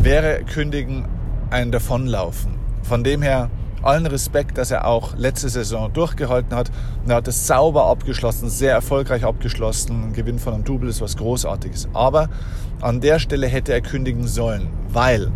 wäre 0.00 0.42
Kündigen 0.44 1.06
ein 1.50 1.70
Davonlaufen. 1.70 2.54
Von 2.82 3.04
dem 3.04 3.22
her 3.22 3.50
allen 3.82 4.06
Respekt, 4.06 4.58
dass 4.58 4.70
er 4.70 4.86
auch 4.86 5.16
letzte 5.16 5.48
Saison 5.48 5.92
durchgehalten 5.92 6.56
hat. 6.56 6.70
Und 7.04 7.10
er 7.10 7.16
hat 7.16 7.28
es 7.28 7.46
sauber 7.46 7.86
abgeschlossen, 7.86 8.48
sehr 8.48 8.72
erfolgreich 8.72 9.24
abgeschlossen. 9.24 10.08
Ein 10.08 10.12
Gewinn 10.12 10.38
von 10.38 10.54
einem 10.54 10.64
Double 10.64 10.88
ist 10.88 11.00
was 11.00 11.16
Großartiges. 11.16 11.88
Aber 11.92 12.28
an 12.80 13.00
der 13.00 13.18
Stelle 13.18 13.46
hätte 13.46 13.72
er 13.72 13.80
kündigen 13.80 14.26
sollen, 14.26 14.68
weil, 14.88 15.30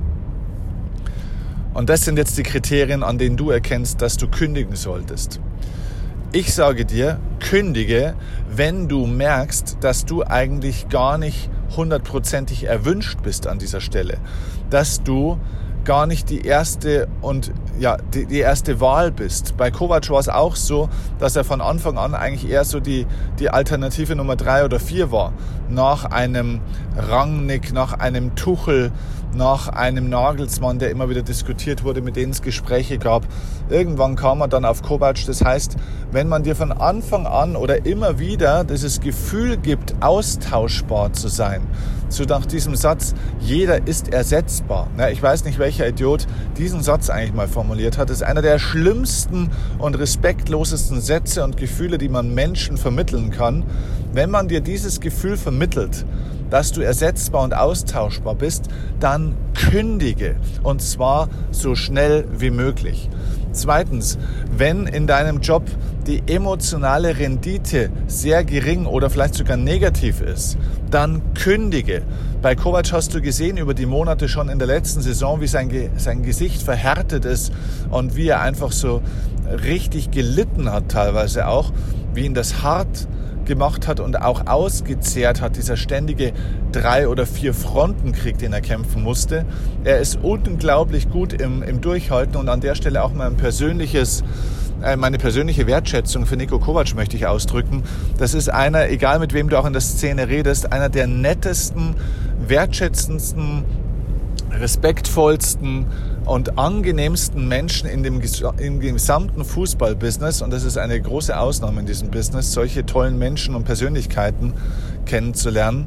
und 1.75 1.89
das 1.89 2.05
sind 2.05 2.19
jetzt 2.19 2.37
die 2.37 2.43
Kriterien, 2.43 3.03
an 3.03 3.19
denen 3.19 3.37
du 3.37 3.51
erkennst, 3.51 4.03
dass 4.03 4.17
du 4.17 4.27
kündigen 4.29 4.75
solltest. 4.75 5.41
Ich 6.33 6.55
sage 6.55 6.85
dir, 6.85 7.19
kündige, 7.41 8.15
wenn 8.49 8.87
du 8.89 9.05
merkst, 9.05 9.79
dass 9.81 10.05
du 10.05 10.23
eigentlich 10.25 10.89
gar 10.89 11.19
nicht 11.19 11.51
hundertprozentig 11.77 12.63
erwünscht 12.63 13.19
bist 13.25 13.49
an 13.49 13.59
dieser 13.59 13.81
Stelle. 13.81 14.19
Dass 14.71 15.03
du 15.03 15.41
gar 15.85 16.07
nicht 16.07 16.31
die 16.31 16.43
erste 16.43 17.09
und 17.21 17.51
ja, 17.81 17.97
die, 18.15 18.27
die 18.27 18.39
erste 18.39 18.81
Wahl 18.81 19.11
bist. 19.11 19.57
Bei 19.57 19.73
Kovac 19.73 20.09
war 20.11 20.21
es 20.21 20.29
auch 20.29 20.55
so, 20.55 20.89
dass 21.19 21.35
er 21.35 21.43
von 21.43 21.61
Anfang 21.61 21.99
an 21.99 22.15
eigentlich 22.15 22.49
eher 22.49 22.65
so 22.65 22.79
die, 22.79 23.09
die 23.41 23.51
Alternative 23.51 24.15
Nummer 24.15 24.37
drei 24.37 24.65
oder 24.65 24.79
vier 24.79 25.11
war. 25.11 25.33
Nach 25.69 26.05
einem 26.05 26.61
Rangnick, 26.97 27.73
nach 27.73 27.95
einem 27.95 28.37
Tuchel, 28.37 28.93
nach 29.35 29.69
einem 29.69 30.09
Nagelsmann, 30.09 30.79
der 30.79 30.91
immer 30.91 31.09
wieder 31.09 31.23
diskutiert 31.23 31.85
wurde, 31.85 32.03
mit 32.03 32.17
denen 32.17 32.33
es 32.33 32.43
Gespräche 32.43 32.99
gab. 32.99 33.27
Irgendwann 33.69 34.17
kam 34.17 34.39
man 34.39 34.51
dann 34.51 34.65
auf 34.65 34.83
Kovac. 34.83 35.25
Das 35.27 35.45
heißt, 35.45 35.77
wenn 36.11 36.29
man 36.29 36.43
dir 36.43 36.57
von 36.57 36.73
Anfang 36.73 37.27
an 37.27 37.57
oder 37.57 37.87
immer 37.87 38.19
wieder 38.19 38.65
dieses 38.65 39.01
Gefühl 39.01 39.57
gibt, 39.57 39.95
austauschbar 40.01 41.13
zu 41.13 41.29
sein, 41.29 41.63
so 42.09 42.25
nach 42.25 42.45
diesem 42.45 42.75
Satz, 42.75 43.15
jeder 43.39 43.87
ist 43.87 44.13
ersetzbar. 44.13 44.89
Ich 45.13 45.23
weiß 45.23 45.45
nicht, 45.45 45.61
welcher 45.61 45.87
Idiot 45.87 46.27
diesen 46.59 46.83
Satz 46.83 47.09
eigentlich 47.09 47.35
mal 47.35 47.47
formuliert 47.47 47.99
hat. 47.99 48.11
Das 48.11 48.17
ist 48.17 48.23
einer 48.25 48.43
der 48.43 48.59
schlimmsten 48.59 49.51
und 49.79 49.97
respektlosesten 49.97 51.01
Sätze 51.01 51.45
und 51.45 51.57
Gefühle, 51.57 51.99
die 51.99 52.09
man 52.09 52.35
Menschen 52.35 52.77
vermitteln 52.77 53.31
kann. 53.31 53.63
Wenn 54.13 54.29
man 54.29 54.49
dir 54.49 54.61
dieses 54.61 54.99
Gefühl 54.99 55.37
vermittelt, 55.37 56.05
dass 56.51 56.73
du 56.73 56.83
ersetzbar 56.83 57.43
und 57.43 57.55
austauschbar 57.55 58.35
bist, 58.35 58.67
dann 58.99 59.35
kündige 59.55 60.37
und 60.63 60.83
zwar 60.83 61.29
so 61.51 61.75
schnell 61.75 62.25
wie 62.37 62.51
möglich. 62.51 63.09
Zweitens, 63.53 64.19
wenn 64.57 64.87
in 64.87 65.07
deinem 65.07 65.41
Job 65.41 65.65
die 66.07 66.23
emotionale 66.27 67.19
Rendite 67.19 67.91
sehr 68.07 68.45
gering 68.45 68.87
oder 68.87 69.11
vielleicht 69.11 69.35
sogar 69.35 69.57
negativ 69.57 70.21
ist, 70.21 70.57
dann 70.91 71.35
kündige. 71.35 72.03
Bei 72.43 72.55
Kovac 72.55 72.93
hast 72.93 73.15
du 73.15 73.21
gesehen 73.21 73.57
über 73.57 73.75
die 73.75 73.87
Monate 73.87 74.29
schon 74.29 74.49
in 74.49 74.59
der 74.59 74.69
letzten 74.69 75.03
Saison, 75.03 75.41
wie 75.41 75.47
sein, 75.47 75.91
sein 75.97 76.23
Gesicht 76.23 76.63
verhärtet 76.63 77.25
ist 77.25 77.53
und 77.91 78.17
wie 78.17 78.29
er 78.29 78.41
einfach 78.41 78.73
so 78.73 79.03
richtig 79.65 80.11
gelitten 80.11 80.71
hat 80.71 80.89
teilweise 80.89 81.49
auch, 81.49 81.73
wie 82.15 82.25
ihn 82.25 82.35
das 82.35 82.63
hart 82.63 83.09
gemacht 83.51 83.89
hat 83.89 83.99
und 83.99 84.23
auch 84.23 84.47
ausgezehrt 84.47 85.41
hat, 85.41 85.57
dieser 85.57 85.77
ständige 85.77 86.33
drei 86.71 87.09
oder 87.09 87.27
vier 87.27 87.53
Frontenkrieg, 87.53 88.39
den 88.39 88.53
er 88.53 88.61
kämpfen 88.61 89.03
musste. 89.03 89.45
Er 89.83 89.99
ist 89.99 90.21
unglaublich 90.23 91.11
gut 91.11 91.33
im, 91.33 91.65
im 91.65 91.81
Durchhalten 91.81 92.37
und 92.37 92.49
an 92.49 92.61
der 92.61 92.77
Stelle 92.77 93.03
auch 93.03 93.13
mein 93.13 93.37
persönliches 93.37 94.23
äh, 94.85 94.95
meine 94.95 95.19
persönliche 95.19 95.67
Wertschätzung 95.67 96.27
für 96.27 96.37
Nico 96.37 96.61
Kovac 96.61 96.95
möchte 96.95 97.17
ich 97.17 97.27
ausdrücken. 97.27 97.83
Das 98.19 98.35
ist 98.35 98.49
einer, 98.49 98.89
egal 98.89 99.19
mit 99.19 99.35
wem 99.35 99.49
du 99.49 99.59
auch 99.59 99.67
in 99.67 99.73
der 99.73 99.83
Szene 99.83 100.29
redest, 100.29 100.73
einer 100.73 100.89
der 100.89 101.09
nettesten, 101.09 101.97
wertschätzendsten, 102.47 103.65
respektvollsten 104.53 105.87
und 106.25 106.59
angenehmsten 106.59 107.49
Menschen 107.49 107.89
in 107.89 108.03
dem, 108.03 108.21
im 108.59 108.81
gesamten 108.81 109.45
Fußballbusiness. 109.45 110.43
Und 110.43 110.51
das 110.51 110.65
ist 110.65 110.79
eine 110.79 111.01
große 111.01 111.39
Ausnahme 111.39 111.81
in 111.81 111.87
diesem 111.87 112.11
Business, 112.11 112.53
solche 112.53 112.85
tollen 112.87 113.19
Menschen 113.19 113.55
und 113.55 113.65
Persönlichkeiten 113.65 114.55
kennenzulernen. 115.07 115.87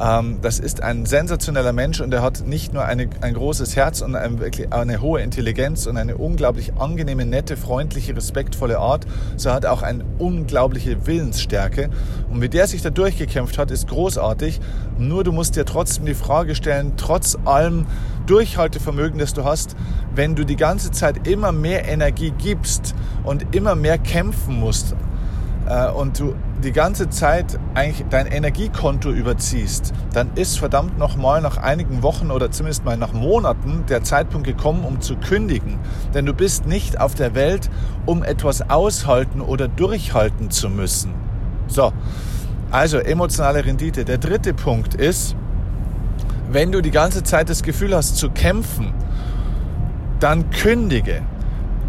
Ähm, 0.00 0.38
das 0.40 0.58
ist 0.58 0.82
ein 0.82 1.04
sensationeller 1.04 1.72
Mensch 1.72 2.00
und 2.00 2.12
er 2.14 2.22
hat 2.22 2.46
nicht 2.46 2.72
nur 2.72 2.84
eine, 2.84 3.10
ein 3.20 3.34
großes 3.34 3.76
Herz 3.76 4.00
und 4.00 4.14
eine, 4.14 4.40
wirklich 4.40 4.72
eine 4.72 5.02
hohe 5.02 5.20
Intelligenz 5.20 5.86
und 5.86 5.98
eine 5.98 6.16
unglaublich 6.16 6.72
angenehme, 6.78 7.26
nette, 7.26 7.56
freundliche, 7.56 8.16
respektvolle 8.16 8.78
Art, 8.78 9.06
so 9.36 9.52
hat 9.52 9.66
auch 9.66 9.82
eine 9.82 10.04
unglaubliche 10.18 11.06
Willensstärke. 11.06 11.90
Und 12.30 12.40
wie 12.40 12.48
der 12.48 12.66
sich 12.66 12.80
da 12.80 12.88
durchgekämpft 12.88 13.58
hat, 13.58 13.70
ist 13.70 13.88
großartig. 13.88 14.60
Nur 14.98 15.22
du 15.22 15.32
musst 15.32 15.56
dir 15.56 15.66
trotzdem 15.66 16.06
die 16.06 16.14
Frage 16.14 16.54
stellen, 16.54 16.94
trotz 16.96 17.36
allem 17.44 17.86
Durchhaltevermögen, 18.26 19.18
das 19.18 19.34
du 19.34 19.44
hast, 19.44 19.76
wenn 20.14 20.34
du 20.34 20.44
die 20.44 20.56
ganze 20.56 20.92
Zeit 20.92 21.26
immer 21.28 21.52
mehr 21.52 21.86
Energie 21.86 22.32
gibst 22.38 22.94
und 23.24 23.54
immer 23.54 23.74
mehr 23.74 23.98
kämpfen 23.98 24.58
musst, 24.58 24.94
äh, 25.70 25.90
und 25.90 26.18
du 26.18 26.34
die 26.60 26.72
ganze 26.72 27.08
Zeit 27.08 27.58
eigentlich 27.74 28.06
dein 28.10 28.26
Energiekonto 28.26 29.10
überziehst, 29.10 29.92
dann 30.12 30.30
ist 30.34 30.58
verdammt 30.58 30.98
nochmal 30.98 31.40
nach 31.40 31.56
einigen 31.56 32.02
Wochen 32.02 32.30
oder 32.30 32.50
zumindest 32.50 32.84
mal 32.84 32.96
nach 32.96 33.12
Monaten 33.12 33.84
der 33.88 34.02
Zeitpunkt 34.02 34.46
gekommen, 34.46 34.84
um 34.84 35.00
zu 35.00 35.16
kündigen. 35.16 35.78
Denn 36.14 36.26
du 36.26 36.34
bist 36.34 36.66
nicht 36.66 37.00
auf 37.00 37.14
der 37.14 37.34
Welt, 37.34 37.70
um 38.06 38.22
etwas 38.22 38.68
aushalten 38.68 39.40
oder 39.40 39.68
durchhalten 39.68 40.50
zu 40.50 40.68
müssen. 40.68 41.12
So, 41.66 41.92
also 42.70 42.98
emotionale 42.98 43.64
Rendite. 43.64 44.04
Der 44.04 44.18
dritte 44.18 44.54
Punkt 44.54 44.94
ist, 44.94 45.34
wenn 46.50 46.72
du 46.72 46.80
die 46.80 46.90
ganze 46.90 47.22
Zeit 47.22 47.48
das 47.48 47.62
Gefühl 47.62 47.94
hast 47.94 48.16
zu 48.16 48.30
kämpfen, 48.30 48.92
dann 50.18 50.50
kündige. 50.50 51.22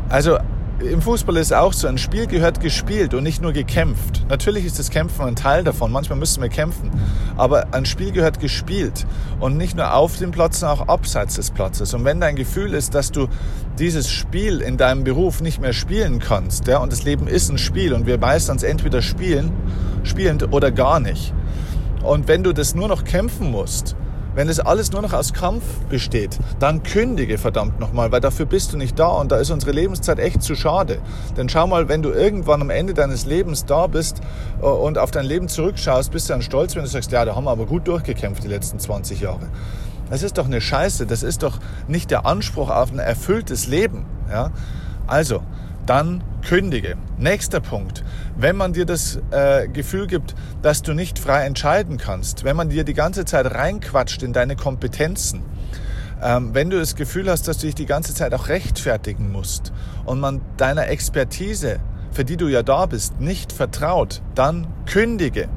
Also 0.09 0.37
im 0.81 1.01
Fußball 1.01 1.37
ist 1.37 1.53
auch 1.53 1.73
so, 1.73 1.87
ein 1.87 1.97
Spiel 1.97 2.27
gehört 2.27 2.59
gespielt 2.59 3.13
und 3.13 3.23
nicht 3.23 3.41
nur 3.41 3.53
gekämpft. 3.53 4.25
Natürlich 4.29 4.65
ist 4.65 4.79
das 4.79 4.89
Kämpfen 4.89 5.25
ein 5.25 5.35
Teil 5.35 5.63
davon, 5.63 5.91
manchmal 5.91 6.17
müssen 6.17 6.41
wir 6.41 6.49
kämpfen, 6.49 6.91
aber 7.37 7.73
ein 7.73 7.85
Spiel 7.85 8.11
gehört 8.11 8.39
gespielt 8.39 9.05
und 9.39 9.57
nicht 9.57 9.75
nur 9.75 9.93
auf 9.93 10.17
dem 10.17 10.31
Platz, 10.31 10.59
sondern 10.59 10.79
auch 10.79 10.87
abseits 10.87 11.35
des 11.35 11.51
Platzes. 11.51 11.93
Und 11.93 12.05
wenn 12.05 12.19
dein 12.19 12.35
Gefühl 12.35 12.73
ist, 12.73 12.95
dass 12.95 13.11
du 13.11 13.27
dieses 13.79 14.09
Spiel 14.09 14.61
in 14.61 14.77
deinem 14.77 15.03
Beruf 15.03 15.41
nicht 15.41 15.61
mehr 15.61 15.73
spielen 15.73 16.19
kannst, 16.19 16.67
ja, 16.67 16.79
und 16.79 16.91
das 16.91 17.03
Leben 17.03 17.27
ist 17.27 17.49
ein 17.49 17.57
Spiel 17.57 17.93
und 17.93 18.05
wir 18.05 18.17
meistens 18.17 18.63
entweder 18.63 19.01
spielen, 19.01 19.51
spielend 20.03 20.51
oder 20.51 20.71
gar 20.71 20.99
nicht. 20.99 21.33
Und 22.03 22.27
wenn 22.27 22.43
du 22.43 22.53
das 22.53 22.73
nur 22.73 22.87
noch 22.87 23.03
kämpfen 23.03 23.51
musst, 23.51 23.95
wenn 24.35 24.49
es 24.49 24.59
alles 24.59 24.91
nur 24.91 25.01
noch 25.01 25.13
aus 25.13 25.33
Kampf 25.33 25.63
besteht, 25.89 26.39
dann 26.59 26.83
kündige 26.83 27.37
verdammt 27.37 27.79
nochmal, 27.79 28.11
weil 28.11 28.21
dafür 28.21 28.45
bist 28.45 28.73
du 28.73 28.77
nicht 28.77 28.97
da 28.97 29.07
und 29.07 29.31
da 29.31 29.37
ist 29.37 29.51
unsere 29.51 29.71
Lebenszeit 29.71 30.19
echt 30.19 30.41
zu 30.41 30.55
schade. 30.55 30.99
Denn 31.37 31.49
schau 31.49 31.67
mal, 31.67 31.89
wenn 31.89 32.01
du 32.01 32.11
irgendwann 32.11 32.61
am 32.61 32.69
Ende 32.69 32.93
deines 32.93 33.25
Lebens 33.25 33.65
da 33.65 33.87
bist 33.87 34.21
äh, 34.61 34.65
und 34.65 34.97
auf 34.97 35.11
dein 35.11 35.25
Leben 35.25 35.47
zurückschaust, 35.47 36.11
bist 36.11 36.29
du 36.29 36.33
dann 36.33 36.41
stolz, 36.41 36.75
wenn 36.75 36.83
du 36.83 36.89
sagst, 36.89 37.11
ja, 37.11 37.25
da 37.25 37.35
haben 37.35 37.45
wir 37.45 37.51
aber 37.51 37.65
gut 37.65 37.87
durchgekämpft 37.87 38.43
die 38.43 38.47
letzten 38.47 38.79
20 38.79 39.21
Jahre. 39.21 39.49
Das 40.09 40.23
ist 40.23 40.37
doch 40.37 40.45
eine 40.45 40.59
Scheiße, 40.59 41.05
das 41.05 41.23
ist 41.23 41.43
doch 41.43 41.59
nicht 41.87 42.11
der 42.11 42.25
Anspruch 42.25 42.69
auf 42.69 42.91
ein 42.91 42.99
erfülltes 42.99 43.67
Leben. 43.67 44.05
Ja? 44.29 44.51
Also, 45.07 45.41
dann 45.85 46.23
kündige. 46.41 46.95
Nächster 47.17 47.59
Punkt. 47.59 48.03
Wenn 48.37 48.55
man 48.55 48.73
dir 48.73 48.85
das 48.85 49.19
äh, 49.31 49.67
Gefühl 49.67 50.07
gibt, 50.07 50.35
dass 50.61 50.81
du 50.81 50.93
nicht 50.93 51.19
frei 51.19 51.45
entscheiden 51.45 51.97
kannst, 51.97 52.43
wenn 52.43 52.55
man 52.55 52.69
dir 52.69 52.83
die 52.83 52.93
ganze 52.93 53.25
Zeit 53.25 53.53
reinquatscht 53.53 54.23
in 54.23 54.33
deine 54.33 54.55
Kompetenzen, 54.55 55.43
ähm, 56.21 56.53
wenn 56.53 56.69
du 56.69 56.77
das 56.77 56.95
Gefühl 56.95 57.29
hast, 57.29 57.47
dass 57.47 57.57
du 57.57 57.65
dich 57.65 57.75
die 57.75 57.85
ganze 57.85 58.13
Zeit 58.13 58.33
auch 58.33 58.47
rechtfertigen 58.47 59.31
musst 59.31 59.73
und 60.05 60.19
man 60.19 60.41
deiner 60.57 60.87
Expertise, 60.87 61.79
für 62.11 62.25
die 62.25 62.37
du 62.37 62.47
ja 62.47 62.63
da 62.63 62.85
bist, 62.85 63.19
nicht 63.19 63.51
vertraut, 63.51 64.21
dann 64.35 64.67
kündige. 64.85 65.47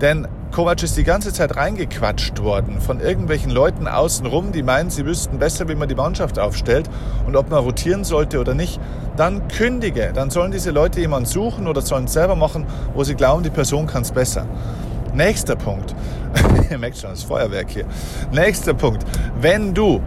Denn 0.00 0.28
Kovac 0.52 0.82
ist 0.82 0.96
die 0.96 1.04
ganze 1.04 1.32
Zeit 1.32 1.56
reingequatscht 1.56 2.42
worden 2.42 2.80
von 2.80 3.00
irgendwelchen 3.00 3.50
Leuten 3.50 3.88
außenrum, 3.88 4.52
die 4.52 4.62
meinen, 4.62 4.90
sie 4.90 5.04
wüssten 5.04 5.38
besser, 5.38 5.68
wie 5.68 5.74
man 5.74 5.88
die 5.88 5.94
Mannschaft 5.94 6.38
aufstellt 6.38 6.88
und 7.26 7.36
ob 7.36 7.50
man 7.50 7.62
rotieren 7.62 8.04
sollte 8.04 8.40
oder 8.40 8.54
nicht. 8.54 8.80
Dann 9.16 9.48
kündige. 9.48 10.12
Dann 10.14 10.30
sollen 10.30 10.52
diese 10.52 10.70
Leute 10.70 11.00
jemanden 11.00 11.26
suchen 11.26 11.66
oder 11.66 11.82
sollen 11.82 12.04
es 12.04 12.12
selber 12.12 12.36
machen, 12.36 12.66
wo 12.94 13.04
sie 13.04 13.14
glauben, 13.14 13.42
die 13.42 13.50
Person 13.50 13.86
kann 13.86 14.02
es 14.02 14.12
besser. 14.12 14.46
Nächster 15.14 15.56
Punkt. 15.56 15.94
Ihr 16.70 16.78
merkt 16.78 16.98
schon, 16.98 17.10
das 17.10 17.22
Feuerwerk 17.22 17.70
hier. 17.70 17.86
Nächster 18.32 18.74
Punkt. 18.74 19.04
Wenn 19.40 19.74
du 19.74 20.00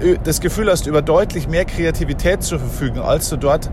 äh, 0.00 0.16
das 0.22 0.40
Gefühl 0.40 0.70
hast, 0.70 0.86
über 0.86 1.02
deutlich 1.02 1.48
mehr 1.48 1.64
Kreativität 1.64 2.42
zu 2.42 2.58
verfügen, 2.58 3.00
als 3.00 3.28
du 3.30 3.36
dort 3.36 3.70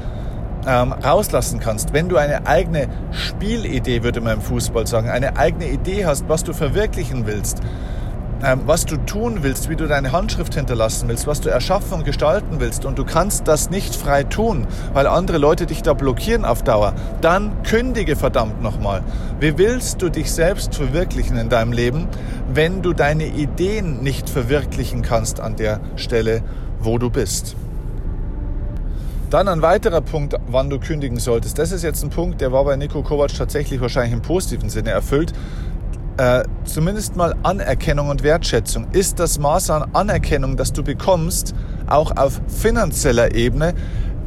ähm, 0.70 0.94
rauslassen 0.94 1.60
kannst, 1.60 1.94
wenn 1.94 2.10
du 2.10 2.18
eine 2.18 2.46
eigene 2.46 2.88
Spielidee, 3.12 4.04
würde 4.04 4.22
man 4.22 4.36
im 4.36 4.42
Fußball 4.42 4.86
sagen, 4.86 5.10
eine 5.10 5.36
eigene 5.36 5.68
Idee 5.68 6.06
hast, 6.06 6.30
was 6.30 6.44
du 6.44 6.54
verwirklichen 6.54 7.26
willst, 7.26 7.62
ähm, 8.44 8.62
was 8.68 8.86
du 8.86 8.98
tun 8.98 9.40
willst, 9.42 9.68
wie 9.70 9.76
du 9.76 9.88
deine 9.88 10.12
Handschrift 10.12 10.54
hinterlassen 10.54 11.10
willst, 11.10 11.26
was 11.26 11.42
du 11.42 11.50
erschaffen 11.50 11.94
und 11.94 12.06
gestalten 12.06 12.60
willst 12.60 12.86
und 12.86 13.00
du 13.00 13.04
kannst 13.04 13.48
das 13.48 13.72
nicht 13.72 13.96
frei 13.96 14.24
tun, 14.24 14.68
weil 14.94 15.08
andere 15.08 15.40
Leute 15.40 15.66
dich 15.66 15.82
da 15.82 15.96
blockieren 15.96 16.46
auf 16.46 16.62
Dauer, 16.62 16.94
dann 17.22 17.64
kündige 17.64 18.16
verdammt 18.16 18.62
nochmal. 18.62 19.02
Wie 19.40 19.58
willst 19.58 20.04
du 20.04 20.10
dich 20.10 20.32
selbst 20.32 20.76
verwirklichen 20.76 21.38
in 21.38 21.50
deinem 21.50 21.72
Leben, 21.72 22.08
wenn 22.54 22.84
du 22.84 22.94
deine 22.94 23.26
Ideen 23.26 24.04
nicht 24.04 24.30
verwirklichen 24.30 25.02
kannst 25.02 25.40
an 25.40 25.56
der 25.56 25.80
Stelle, 25.96 26.44
wo 26.80 27.00
du 27.00 27.10
bist? 27.10 27.56
Dann 29.30 29.48
ein 29.48 29.62
weiterer 29.62 30.02
Punkt, 30.02 30.36
wann 30.48 30.72
du 30.72 30.80
kündigen 30.80 31.20
solltest. 31.20 31.60
Das 31.60 31.72
ist 31.72 31.84
jetzt 31.84 32.04
ein 32.04 32.10
Punkt, 32.10 32.42
der 32.42 32.52
war 32.52 32.66
bei 32.66 32.76
Nico 32.76 33.04
Kovac 33.04 33.32
tatsächlich 33.36 33.80
wahrscheinlich 33.80 34.14
im 34.14 34.24
positiven 34.24 34.70
Sinne 34.70 34.90
erfüllt. 34.90 35.34
Äh, 36.18 36.44
zumindest 36.66 37.16
mal 37.16 37.36
Anerkennung 37.44 38.10
und 38.10 38.24
Wertschätzung. 38.24 38.88
Ist 38.92 39.20
das 39.20 39.38
Maß 39.38 39.70
an 39.70 39.92
Anerkennung, 39.94 40.58
das 40.58 40.74
du 40.74 40.84
bekommst, 40.84 41.54
auch 41.86 42.18
auf 42.18 42.42
finanzieller 42.48 43.36
Ebene 43.36 43.76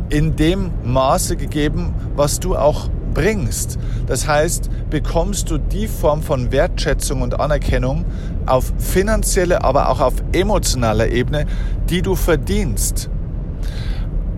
in 0.08 0.36
dem 0.36 0.70
Maße 0.84 1.36
gegeben, 1.36 1.92
was 2.14 2.38
du 2.38 2.54
auch 2.54 2.88
bringst. 3.12 3.78
Das 4.06 4.28
heißt, 4.28 4.70
bekommst 4.88 5.50
du 5.50 5.58
die 5.58 5.88
Form 5.88 6.22
von 6.22 6.52
Wertschätzung 6.52 7.22
und 7.22 7.40
Anerkennung 7.40 8.04
auf 8.46 8.72
finanzieller, 8.78 9.64
aber 9.64 9.88
auch 9.88 10.00
auf 10.00 10.14
emotionaler 10.32 11.08
Ebene, 11.08 11.46
die 11.90 12.02
du 12.02 12.14
verdienst. 12.14 13.10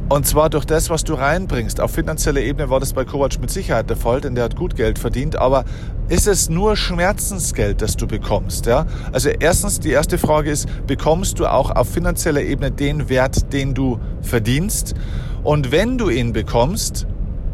Und 0.09 0.27
zwar 0.27 0.51
durch 0.51 0.67
das, 0.67 0.91
was 0.91 1.03
du 1.03 1.15
reinbringst. 1.15 1.81
Auf 1.81 1.93
finanzieller 1.93 2.43
Ebene 2.43 2.69
war 2.69 2.79
das 2.79 2.93
bei 2.93 3.05
Kovac 3.05 3.41
mit 3.41 3.51
Sicherheit 3.51 3.89
der 3.89 3.97
Fall, 3.97 4.21
denn 4.21 4.35
der 4.35 4.45
hat 4.45 4.55
gut 4.55 4.77
Geld 4.77 4.99
verdient. 4.99 5.37
Aber 5.37 5.65
ist 6.09 6.27
es 6.27 6.51
nur 6.51 6.77
Schmerzensgeld, 6.77 7.81
das 7.81 7.97
du 7.97 8.07
bekommst? 8.07 8.67
Ja? 8.67 8.87
Also 9.13 9.31
erstens, 9.31 9.81
die 9.81 9.91
erste 9.91 10.19
Frage 10.19 10.51
ist, 10.51 10.69
bekommst 10.87 11.39
du 11.39 11.47
auch 11.47 11.71
auf 11.71 11.89
finanzieller 11.89 12.43
Ebene 12.43 12.71
den 12.71 13.09
Wert, 13.09 13.53
den 13.55 13.73
du 13.73 13.99
verdienst? 14.21 14.95
Und 15.43 15.73
wenn 15.73 15.97
du 15.97 16.11
ihn 16.11 16.35
bekommst, 16.35 17.07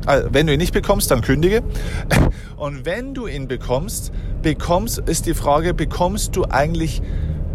äh, 0.08 0.22
wenn 0.30 0.48
du 0.48 0.52
ihn 0.52 0.58
nicht 0.58 0.74
bekommst, 0.74 1.12
dann 1.12 1.20
kündige. 1.20 1.62
Und 2.56 2.84
wenn 2.84 3.14
du 3.14 3.28
ihn 3.28 3.46
bekommst, 3.46 4.12
bekommst, 4.42 4.98
ist 4.98 5.26
die 5.26 5.34
Frage, 5.34 5.72
bekommst 5.72 6.34
du 6.34 6.44
eigentlich 6.44 7.00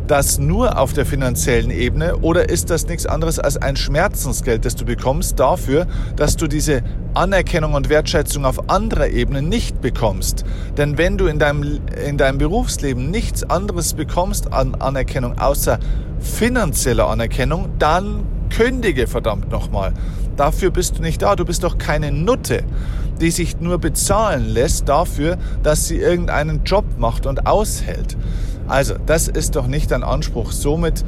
das 0.07 0.37
nur 0.37 0.79
auf 0.79 0.93
der 0.93 1.05
finanziellen 1.05 1.71
Ebene 1.71 2.17
oder 2.17 2.49
ist 2.49 2.69
das 2.69 2.87
nichts 2.87 3.05
anderes 3.05 3.39
als 3.39 3.57
ein 3.57 3.75
Schmerzensgeld, 3.75 4.65
das 4.65 4.75
du 4.75 4.85
bekommst 4.85 5.39
dafür, 5.39 5.87
dass 6.15 6.35
du 6.35 6.47
diese 6.47 6.83
Anerkennung 7.13 7.73
und 7.73 7.89
Wertschätzung 7.89 8.45
auf 8.45 8.69
anderer 8.69 9.07
Ebene 9.07 9.41
nicht 9.41 9.81
bekommst? 9.81 10.45
Denn 10.77 10.97
wenn 10.97 11.17
du 11.17 11.27
in 11.27 11.39
deinem, 11.39 11.81
in 12.05 12.17
deinem 12.17 12.37
Berufsleben 12.37 13.09
nichts 13.09 13.43
anderes 13.43 13.93
bekommst 13.93 14.53
an 14.53 14.75
Anerkennung 14.75 15.37
außer 15.39 15.79
finanzieller 16.19 17.07
Anerkennung, 17.07 17.69
dann 17.79 18.25
kündige 18.49 19.07
verdammt 19.07 19.49
nochmal. 19.51 19.93
Dafür 20.37 20.69
bist 20.69 20.97
du 20.97 21.01
nicht 21.01 21.21
da. 21.21 21.35
Du 21.35 21.45
bist 21.45 21.63
doch 21.63 21.77
keine 21.77 22.11
Nutte, 22.11 22.63
die 23.21 23.31
sich 23.31 23.59
nur 23.59 23.79
bezahlen 23.79 24.45
lässt 24.49 24.89
dafür, 24.89 25.37
dass 25.63 25.87
sie 25.87 25.97
irgendeinen 25.97 26.63
Job 26.63 26.85
macht 26.97 27.25
und 27.25 27.47
aushält. 27.47 28.17
Also, 28.67 28.95
das 29.05 29.27
ist 29.27 29.55
doch 29.55 29.67
nicht 29.67 29.91
dein 29.91 30.03
Anspruch. 30.03 30.51
Somit 30.51 31.03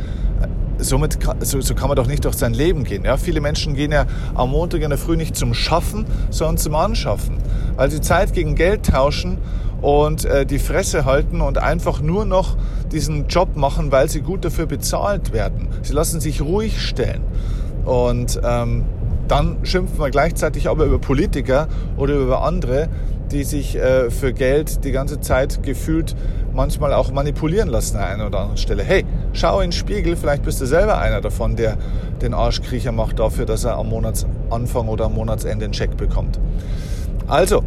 somit 0.79 1.17
so, 1.39 1.61
so, 1.61 1.75
kann 1.75 1.87
man 1.87 1.95
doch 1.95 2.07
nicht 2.07 2.25
durch 2.25 2.35
sein 2.35 2.53
Leben 2.53 2.83
gehen. 2.83 3.03
Ja? 3.03 3.17
Viele 3.17 3.41
Menschen 3.41 3.73
gehen 3.73 3.91
ja 3.91 4.05
am 4.35 4.51
Montag 4.51 4.81
in 4.81 4.89
der 4.89 4.99
Früh 4.99 5.15
nicht 5.15 5.35
zum 5.35 5.53
Schaffen, 5.53 6.05
sondern 6.29 6.57
zum 6.57 6.75
Anschaffen, 6.75 7.37
weil 7.75 7.89
sie 7.91 8.01
Zeit 8.01 8.33
gegen 8.33 8.55
Geld 8.55 8.85
tauschen 8.85 9.39
und 9.81 10.25
äh, 10.25 10.45
die 10.45 10.59
Fresse 10.59 11.05
halten 11.05 11.41
und 11.41 11.57
einfach 11.57 12.01
nur 12.01 12.25
noch 12.25 12.57
diesen 12.91 13.27
Job 13.27 13.55
machen, 13.55 13.91
weil 13.91 14.09
sie 14.09 14.21
gut 14.21 14.45
dafür 14.45 14.65
bezahlt 14.65 15.33
werden. 15.33 15.67
Sie 15.83 15.93
lassen 15.93 16.19
sich 16.19 16.41
ruhig 16.41 16.81
stellen 16.81 17.21
und 17.85 18.39
ähm, 18.43 18.85
dann 19.27 19.57
schimpfen 19.63 19.99
wir 19.99 20.09
gleichzeitig 20.09 20.69
aber 20.69 20.85
über 20.85 20.99
Politiker 20.99 21.67
oder 21.97 22.15
über 22.15 22.43
andere, 22.43 22.87
die 23.31 23.43
sich 23.43 23.75
äh, 23.75 24.10
für 24.10 24.34
Geld 24.34 24.84
die 24.84 24.91
ganze 24.91 25.19
Zeit 25.19 25.63
gefühlt 25.63 26.15
manchmal 26.53 26.93
auch 26.93 27.12
manipulieren 27.12 27.69
lassen 27.69 27.98
an 27.98 28.03
einer 28.03 28.27
oder 28.27 28.39
anderen 28.39 28.57
Stelle. 28.57 28.84
Hey, 28.84 29.05
schau 29.34 29.60
in 29.60 29.67
den 29.67 29.72
Spiegel, 29.74 30.15
vielleicht 30.15 30.43
bist 30.43 30.60
du 30.62 30.65
selber 30.65 30.98
einer 30.98 31.22
davon, 31.22 31.55
der 31.55 31.77
den 32.22 32.34
Arschkriecher 32.34 32.91
macht 32.91 33.19
dafür, 33.19 33.46
dass 33.46 33.63
er 33.63 33.77
am 33.77 33.89
Monatsanfang 33.89 34.88
oder 34.88 35.05
am 35.05 35.13
Monatsende 35.13 35.65
einen 35.65 35.74
Check 35.74 35.96
bekommt. 35.98 36.39
Also, 37.27 37.63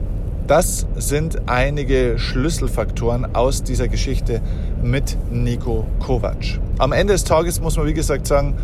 das 0.47 0.87
sind 0.97 1.43
einige 1.47 2.19
Schlüsselfaktoren 2.19 3.37
aus 3.37 3.62
dieser 3.62 3.87
Geschichte 3.87 4.40
mit 4.83 5.17
Nico 5.31 5.87
Kovac. 6.00 6.59
Am 6.79 6.90
Ende 6.90 7.12
des 7.12 7.23
Tages 7.23 7.61
muss 7.61 7.76
man, 7.76 7.87
wie 7.87 7.95
gesagt, 7.95 8.26
sagen, 8.26 8.57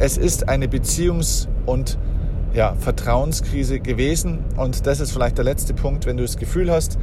es 0.00 0.16
ist 0.16 0.48
eine 0.48 0.66
Beziehungs- 0.66 1.46
und 1.66 1.98
ja, 2.54 2.74
Vertrauenskrise 2.78 3.80
gewesen. 3.80 4.44
Und 4.56 4.86
das 4.86 5.00
ist 5.00 5.12
vielleicht 5.12 5.38
der 5.38 5.44
letzte 5.44 5.74
Punkt, 5.74 6.06
wenn 6.06 6.16
du 6.16 6.22
das 6.22 6.36
Gefühl 6.36 6.70
hast, 6.70 6.98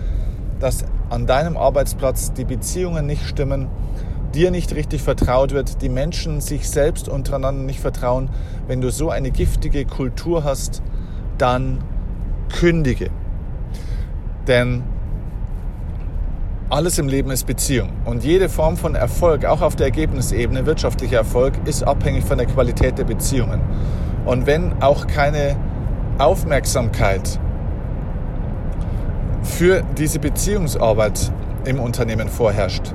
dass 0.60 0.86
an 1.10 1.28
deinem 1.28 1.58
Arbeitsplatz 1.58 2.34
die 2.34 2.46
Beziehungen 2.46 3.06
nicht 3.06 3.24
stimmen, 3.26 3.68
dir 4.34 4.52
nicht 4.52 4.76
richtig 4.76 5.02
vertraut 5.02 5.52
wird, 5.52 5.82
die 5.82 5.90
Menschen 5.90 6.42
sich 6.42 6.70
selbst 6.70 7.08
untereinander 7.08 7.64
nicht 7.64 7.80
vertrauen. 7.80 8.30
Wenn 8.68 8.82
du 8.82 8.92
so 8.92 9.10
eine 9.10 9.32
giftige 9.32 9.86
Kultur 9.86 10.44
hast, 10.44 10.82
dann 11.38 11.80
kündige. 12.50 13.10
Denn 14.48 14.84
alles 16.70 16.98
im 16.98 17.08
Leben 17.08 17.32
ist 17.32 17.46
Beziehung. 17.46 17.90
Und 18.06 18.24
jede 18.24 18.50
Form 18.50 18.76
von 18.76 18.96
Erfolg, 18.96 19.46
auch 19.46 19.62
auf 19.62 19.76
der 19.76 19.88
Ergebnisebene, 19.88 20.66
wirtschaftlicher 20.66 21.18
Erfolg, 21.18 21.54
ist 21.66 21.84
abhängig 21.84 22.24
von 22.26 22.38
der 22.38 22.48
Qualität 22.48 22.98
der 22.98 23.04
Beziehungen. 23.04 23.62
Und 24.26 24.48
wenn 24.48 24.82
auch 24.82 25.08
keine 25.08 25.56
Aufmerksamkeit 26.18 27.40
für 29.44 29.84
diese 29.98 30.20
Beziehungsarbeit 30.20 31.32
im 31.66 31.80
Unternehmen 31.80 32.28
vorherrscht, 32.28 32.94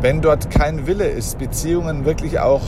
wenn 0.00 0.20
dort 0.20 0.50
kein 0.50 0.86
Wille 0.86 1.08
ist, 1.08 1.38
Beziehungen 1.38 2.04
wirklich 2.04 2.38
auch 2.38 2.62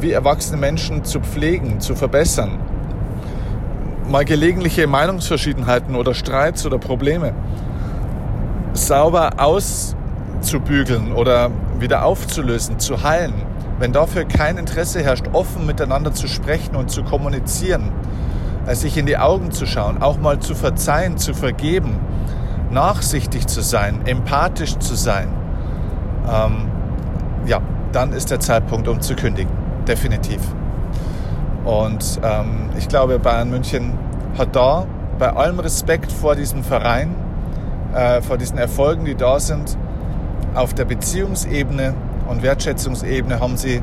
wie 0.00 0.12
erwachsene 0.12 0.58
Menschen 0.58 1.04
zu 1.04 1.20
pflegen, 1.20 1.80
zu 1.80 1.94
verbessern, 1.94 2.58
mal 4.10 4.24
gelegentliche 4.24 4.86
Meinungsverschiedenheiten 4.86 5.94
oder 5.94 6.14
Streits 6.14 6.66
oder 6.66 6.78
Probleme 6.78 7.32
sauber 8.72 9.30
auszubügeln 9.36 11.12
oder 11.12 11.50
wieder 11.78 12.04
aufzulösen, 12.04 12.78
zu 12.78 13.02
heilen, 13.02 13.34
wenn 13.82 13.92
dafür 13.92 14.24
kein 14.24 14.58
Interesse 14.58 15.02
herrscht, 15.02 15.24
offen 15.32 15.66
miteinander 15.66 16.12
zu 16.12 16.28
sprechen 16.28 16.76
und 16.76 16.88
zu 16.88 17.02
kommunizieren, 17.02 17.90
sich 18.68 18.96
in 18.96 19.06
die 19.06 19.18
Augen 19.18 19.50
zu 19.50 19.66
schauen, 19.66 20.00
auch 20.00 20.18
mal 20.18 20.38
zu 20.38 20.54
verzeihen, 20.54 21.18
zu 21.18 21.34
vergeben, 21.34 21.98
nachsichtig 22.70 23.48
zu 23.48 23.60
sein, 23.60 24.06
empathisch 24.06 24.78
zu 24.78 24.94
sein, 24.94 25.26
ähm, 26.32 26.70
ja, 27.44 27.60
dann 27.90 28.12
ist 28.12 28.30
der 28.30 28.38
Zeitpunkt, 28.38 28.86
um 28.86 29.00
zu 29.00 29.16
kündigen. 29.16 29.50
Definitiv. 29.88 30.40
Und 31.64 32.20
ähm, 32.22 32.70
ich 32.78 32.86
glaube, 32.86 33.18
Bayern 33.18 33.50
München 33.50 33.98
hat 34.38 34.54
da 34.54 34.86
bei 35.18 35.34
allem 35.34 35.58
Respekt 35.58 36.12
vor 36.12 36.36
diesem 36.36 36.62
Verein, 36.62 37.16
äh, 37.96 38.22
vor 38.22 38.38
diesen 38.38 38.58
Erfolgen, 38.58 39.04
die 39.06 39.16
da 39.16 39.40
sind, 39.40 39.76
auf 40.54 40.72
der 40.72 40.84
Beziehungsebene 40.84 41.94
und 42.28 42.42
Wertschätzungsebene 42.42 43.40
haben 43.40 43.56
sie 43.56 43.82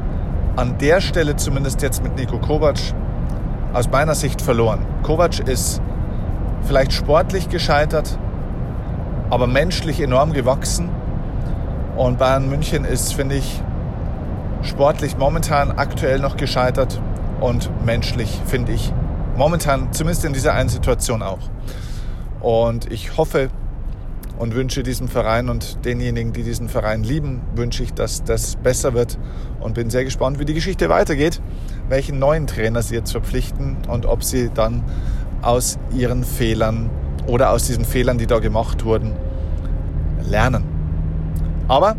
an 0.55 0.77
der 0.77 1.01
Stelle 1.01 1.35
zumindest 1.35 1.81
jetzt 1.81 2.03
mit 2.03 2.15
Nico 2.15 2.37
Kovac 2.37 2.77
aus 3.73 3.89
meiner 3.89 4.15
Sicht 4.15 4.41
verloren. 4.41 4.85
Kovac 5.03 5.39
ist 5.39 5.81
vielleicht 6.63 6.93
sportlich 6.93 7.49
gescheitert, 7.49 8.17
aber 9.29 9.47
menschlich 9.47 10.01
enorm 10.01 10.33
gewachsen. 10.33 10.89
Und 11.95 12.17
Bayern 12.17 12.49
München 12.49 12.85
ist, 12.85 13.13
finde 13.13 13.35
ich, 13.35 13.61
sportlich 14.61 15.17
momentan 15.17 15.71
aktuell 15.71 16.19
noch 16.19 16.37
gescheitert 16.37 17.01
und 17.39 17.69
menschlich, 17.85 18.41
finde 18.45 18.73
ich, 18.73 18.93
momentan, 19.37 19.91
zumindest 19.93 20.25
in 20.25 20.33
dieser 20.33 20.53
einen 20.53 20.69
Situation 20.69 21.21
auch. 21.21 21.39
Und 22.41 22.91
ich 22.91 23.17
hoffe, 23.17 23.49
und 24.39 24.55
wünsche 24.55 24.83
diesem 24.83 25.09
Verein 25.09 25.49
und 25.49 25.85
denjenigen, 25.85 26.33
die 26.33 26.43
diesen 26.43 26.69
Verein 26.69 27.03
lieben, 27.03 27.41
wünsche 27.55 27.83
ich, 27.83 27.93
dass 27.93 28.23
das 28.23 28.55
besser 28.55 28.93
wird 28.93 29.19
und 29.59 29.75
bin 29.75 29.89
sehr 29.89 30.05
gespannt, 30.05 30.39
wie 30.39 30.45
die 30.45 30.53
Geschichte 30.53 30.89
weitergeht, 30.89 31.41
welchen 31.89 32.19
neuen 32.19 32.47
Trainer 32.47 32.81
sie 32.81 32.95
jetzt 32.95 33.11
verpflichten 33.11 33.77
und 33.89 34.05
ob 34.05 34.23
sie 34.23 34.49
dann 34.51 34.83
aus 35.41 35.77
ihren 35.95 36.23
Fehlern 36.23 36.89
oder 37.27 37.51
aus 37.51 37.67
diesen 37.67 37.83
Fehlern, 37.83 38.17
die 38.17 38.27
da 38.27 38.39
gemacht 38.39 38.85
wurden, 38.85 39.11
lernen. 40.23 40.63
Aber 41.67 41.97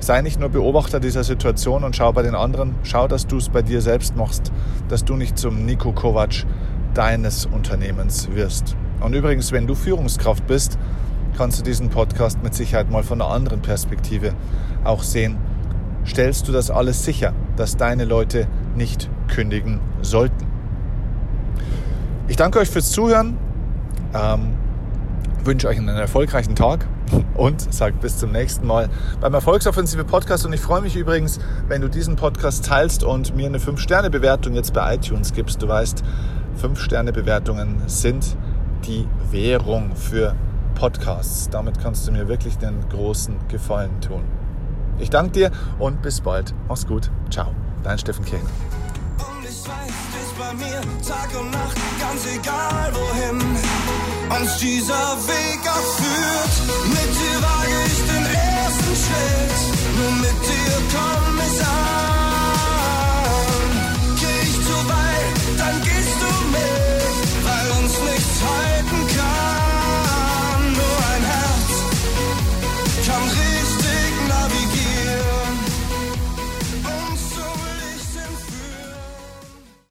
sei 0.00 0.22
nicht 0.22 0.40
nur 0.40 0.48
Beobachter 0.48 1.00
dieser 1.00 1.22
Situation 1.22 1.84
und 1.84 1.94
schau 1.94 2.12
bei 2.12 2.22
den 2.22 2.34
anderen, 2.34 2.76
schau, 2.82 3.08
dass 3.08 3.26
du 3.26 3.36
es 3.36 3.50
bei 3.50 3.60
dir 3.60 3.82
selbst 3.82 4.16
machst, 4.16 4.52
dass 4.88 5.04
du 5.04 5.16
nicht 5.16 5.38
zum 5.38 5.66
Nico 5.66 5.92
Kovac 5.92 6.46
deines 6.94 7.44
Unternehmens 7.44 8.30
wirst. 8.32 8.74
Und 9.00 9.14
übrigens, 9.14 9.52
wenn 9.52 9.66
du 9.66 9.74
Führungskraft 9.74 10.46
bist, 10.46 10.78
kannst 11.38 11.60
du 11.60 11.62
diesen 11.62 11.88
Podcast 11.88 12.42
mit 12.42 12.52
Sicherheit 12.52 12.90
mal 12.90 13.04
von 13.04 13.22
einer 13.22 13.30
anderen 13.30 13.62
Perspektive 13.62 14.34
auch 14.82 15.04
sehen. 15.04 15.36
Stellst 16.04 16.48
du 16.48 16.52
das 16.52 16.68
alles 16.68 17.04
sicher, 17.04 17.32
dass 17.54 17.76
deine 17.76 18.04
Leute 18.04 18.48
nicht 18.74 19.08
kündigen 19.28 19.78
sollten? 20.02 20.48
Ich 22.26 22.34
danke 22.34 22.58
euch 22.58 22.68
fürs 22.68 22.90
Zuhören, 22.90 23.38
ähm, 24.14 24.54
wünsche 25.44 25.68
euch 25.68 25.78
einen 25.78 25.96
erfolgreichen 25.96 26.56
Tag 26.56 26.88
und 27.34 27.72
sage 27.72 27.94
bis 28.00 28.18
zum 28.18 28.32
nächsten 28.32 28.66
Mal 28.66 28.88
beim 29.20 29.32
Erfolgsoffensive 29.32 30.04
Podcast. 30.04 30.44
Und 30.44 30.52
ich 30.52 30.60
freue 30.60 30.80
mich 30.80 30.96
übrigens, 30.96 31.38
wenn 31.68 31.82
du 31.82 31.88
diesen 31.88 32.16
Podcast 32.16 32.66
teilst 32.66 33.04
und 33.04 33.36
mir 33.36 33.46
eine 33.46 33.58
5-Sterne-Bewertung 33.58 34.54
jetzt 34.54 34.74
bei 34.74 34.96
iTunes 34.96 35.32
gibst. 35.32 35.62
Du 35.62 35.68
weißt, 35.68 36.02
5-Sterne-Bewertungen 36.60 37.80
sind 37.86 38.36
die 38.84 39.06
Währung 39.30 39.94
für 39.94 40.34
Podcasts. 40.78 41.50
Damit 41.50 41.80
kannst 41.80 42.06
du 42.06 42.12
mir 42.12 42.28
wirklich 42.28 42.56
den 42.58 42.88
großen 42.88 43.48
Gefallen 43.48 44.00
tun. 44.00 44.22
Ich 44.98 45.10
danke 45.10 45.32
dir 45.32 45.50
und 45.78 46.02
bis 46.02 46.20
bald. 46.20 46.54
Mach's 46.68 46.86
gut. 46.86 47.10
Ciao. 47.30 47.52
Dein 47.82 47.98
Steffen 47.98 48.24
Kehn. 48.24 48.40
Und 48.40 49.42
ich 49.42 49.60
weiß, 49.66 49.66
du 49.66 50.18
bist 50.18 50.38
bei 50.38 50.54
mir 50.54 50.80
Tag 51.06 51.30
und 51.40 51.50
Nacht, 51.50 51.76
ganz 52.00 52.26
egal 52.32 52.92
wohin 52.94 53.40
uns 54.40 54.58
dieser 54.58 55.16
Weg 55.26 55.60
auch. 55.66 55.98
Mit 56.88 57.10
dir 57.18 57.42
wage 57.42 57.78
ich 57.86 57.98
den 58.10 58.26
ersten 58.34 58.94
Schritt, 59.02 59.58
nur 59.96 60.12
mit 60.22 60.38
dir 60.46 60.74
komm 60.92 61.38
ich 61.46 61.58
an. 61.66 61.78
Geh 64.20 64.38
ich 64.42 64.56
zu 64.64 64.76
weit, 64.88 65.38
dann 65.58 65.76
gehst 65.82 66.16
du 66.22 66.30
mit, 66.52 67.26
weil 67.44 67.66
uns 67.82 67.94
nichts 68.10 68.42
heilt. 68.42 68.67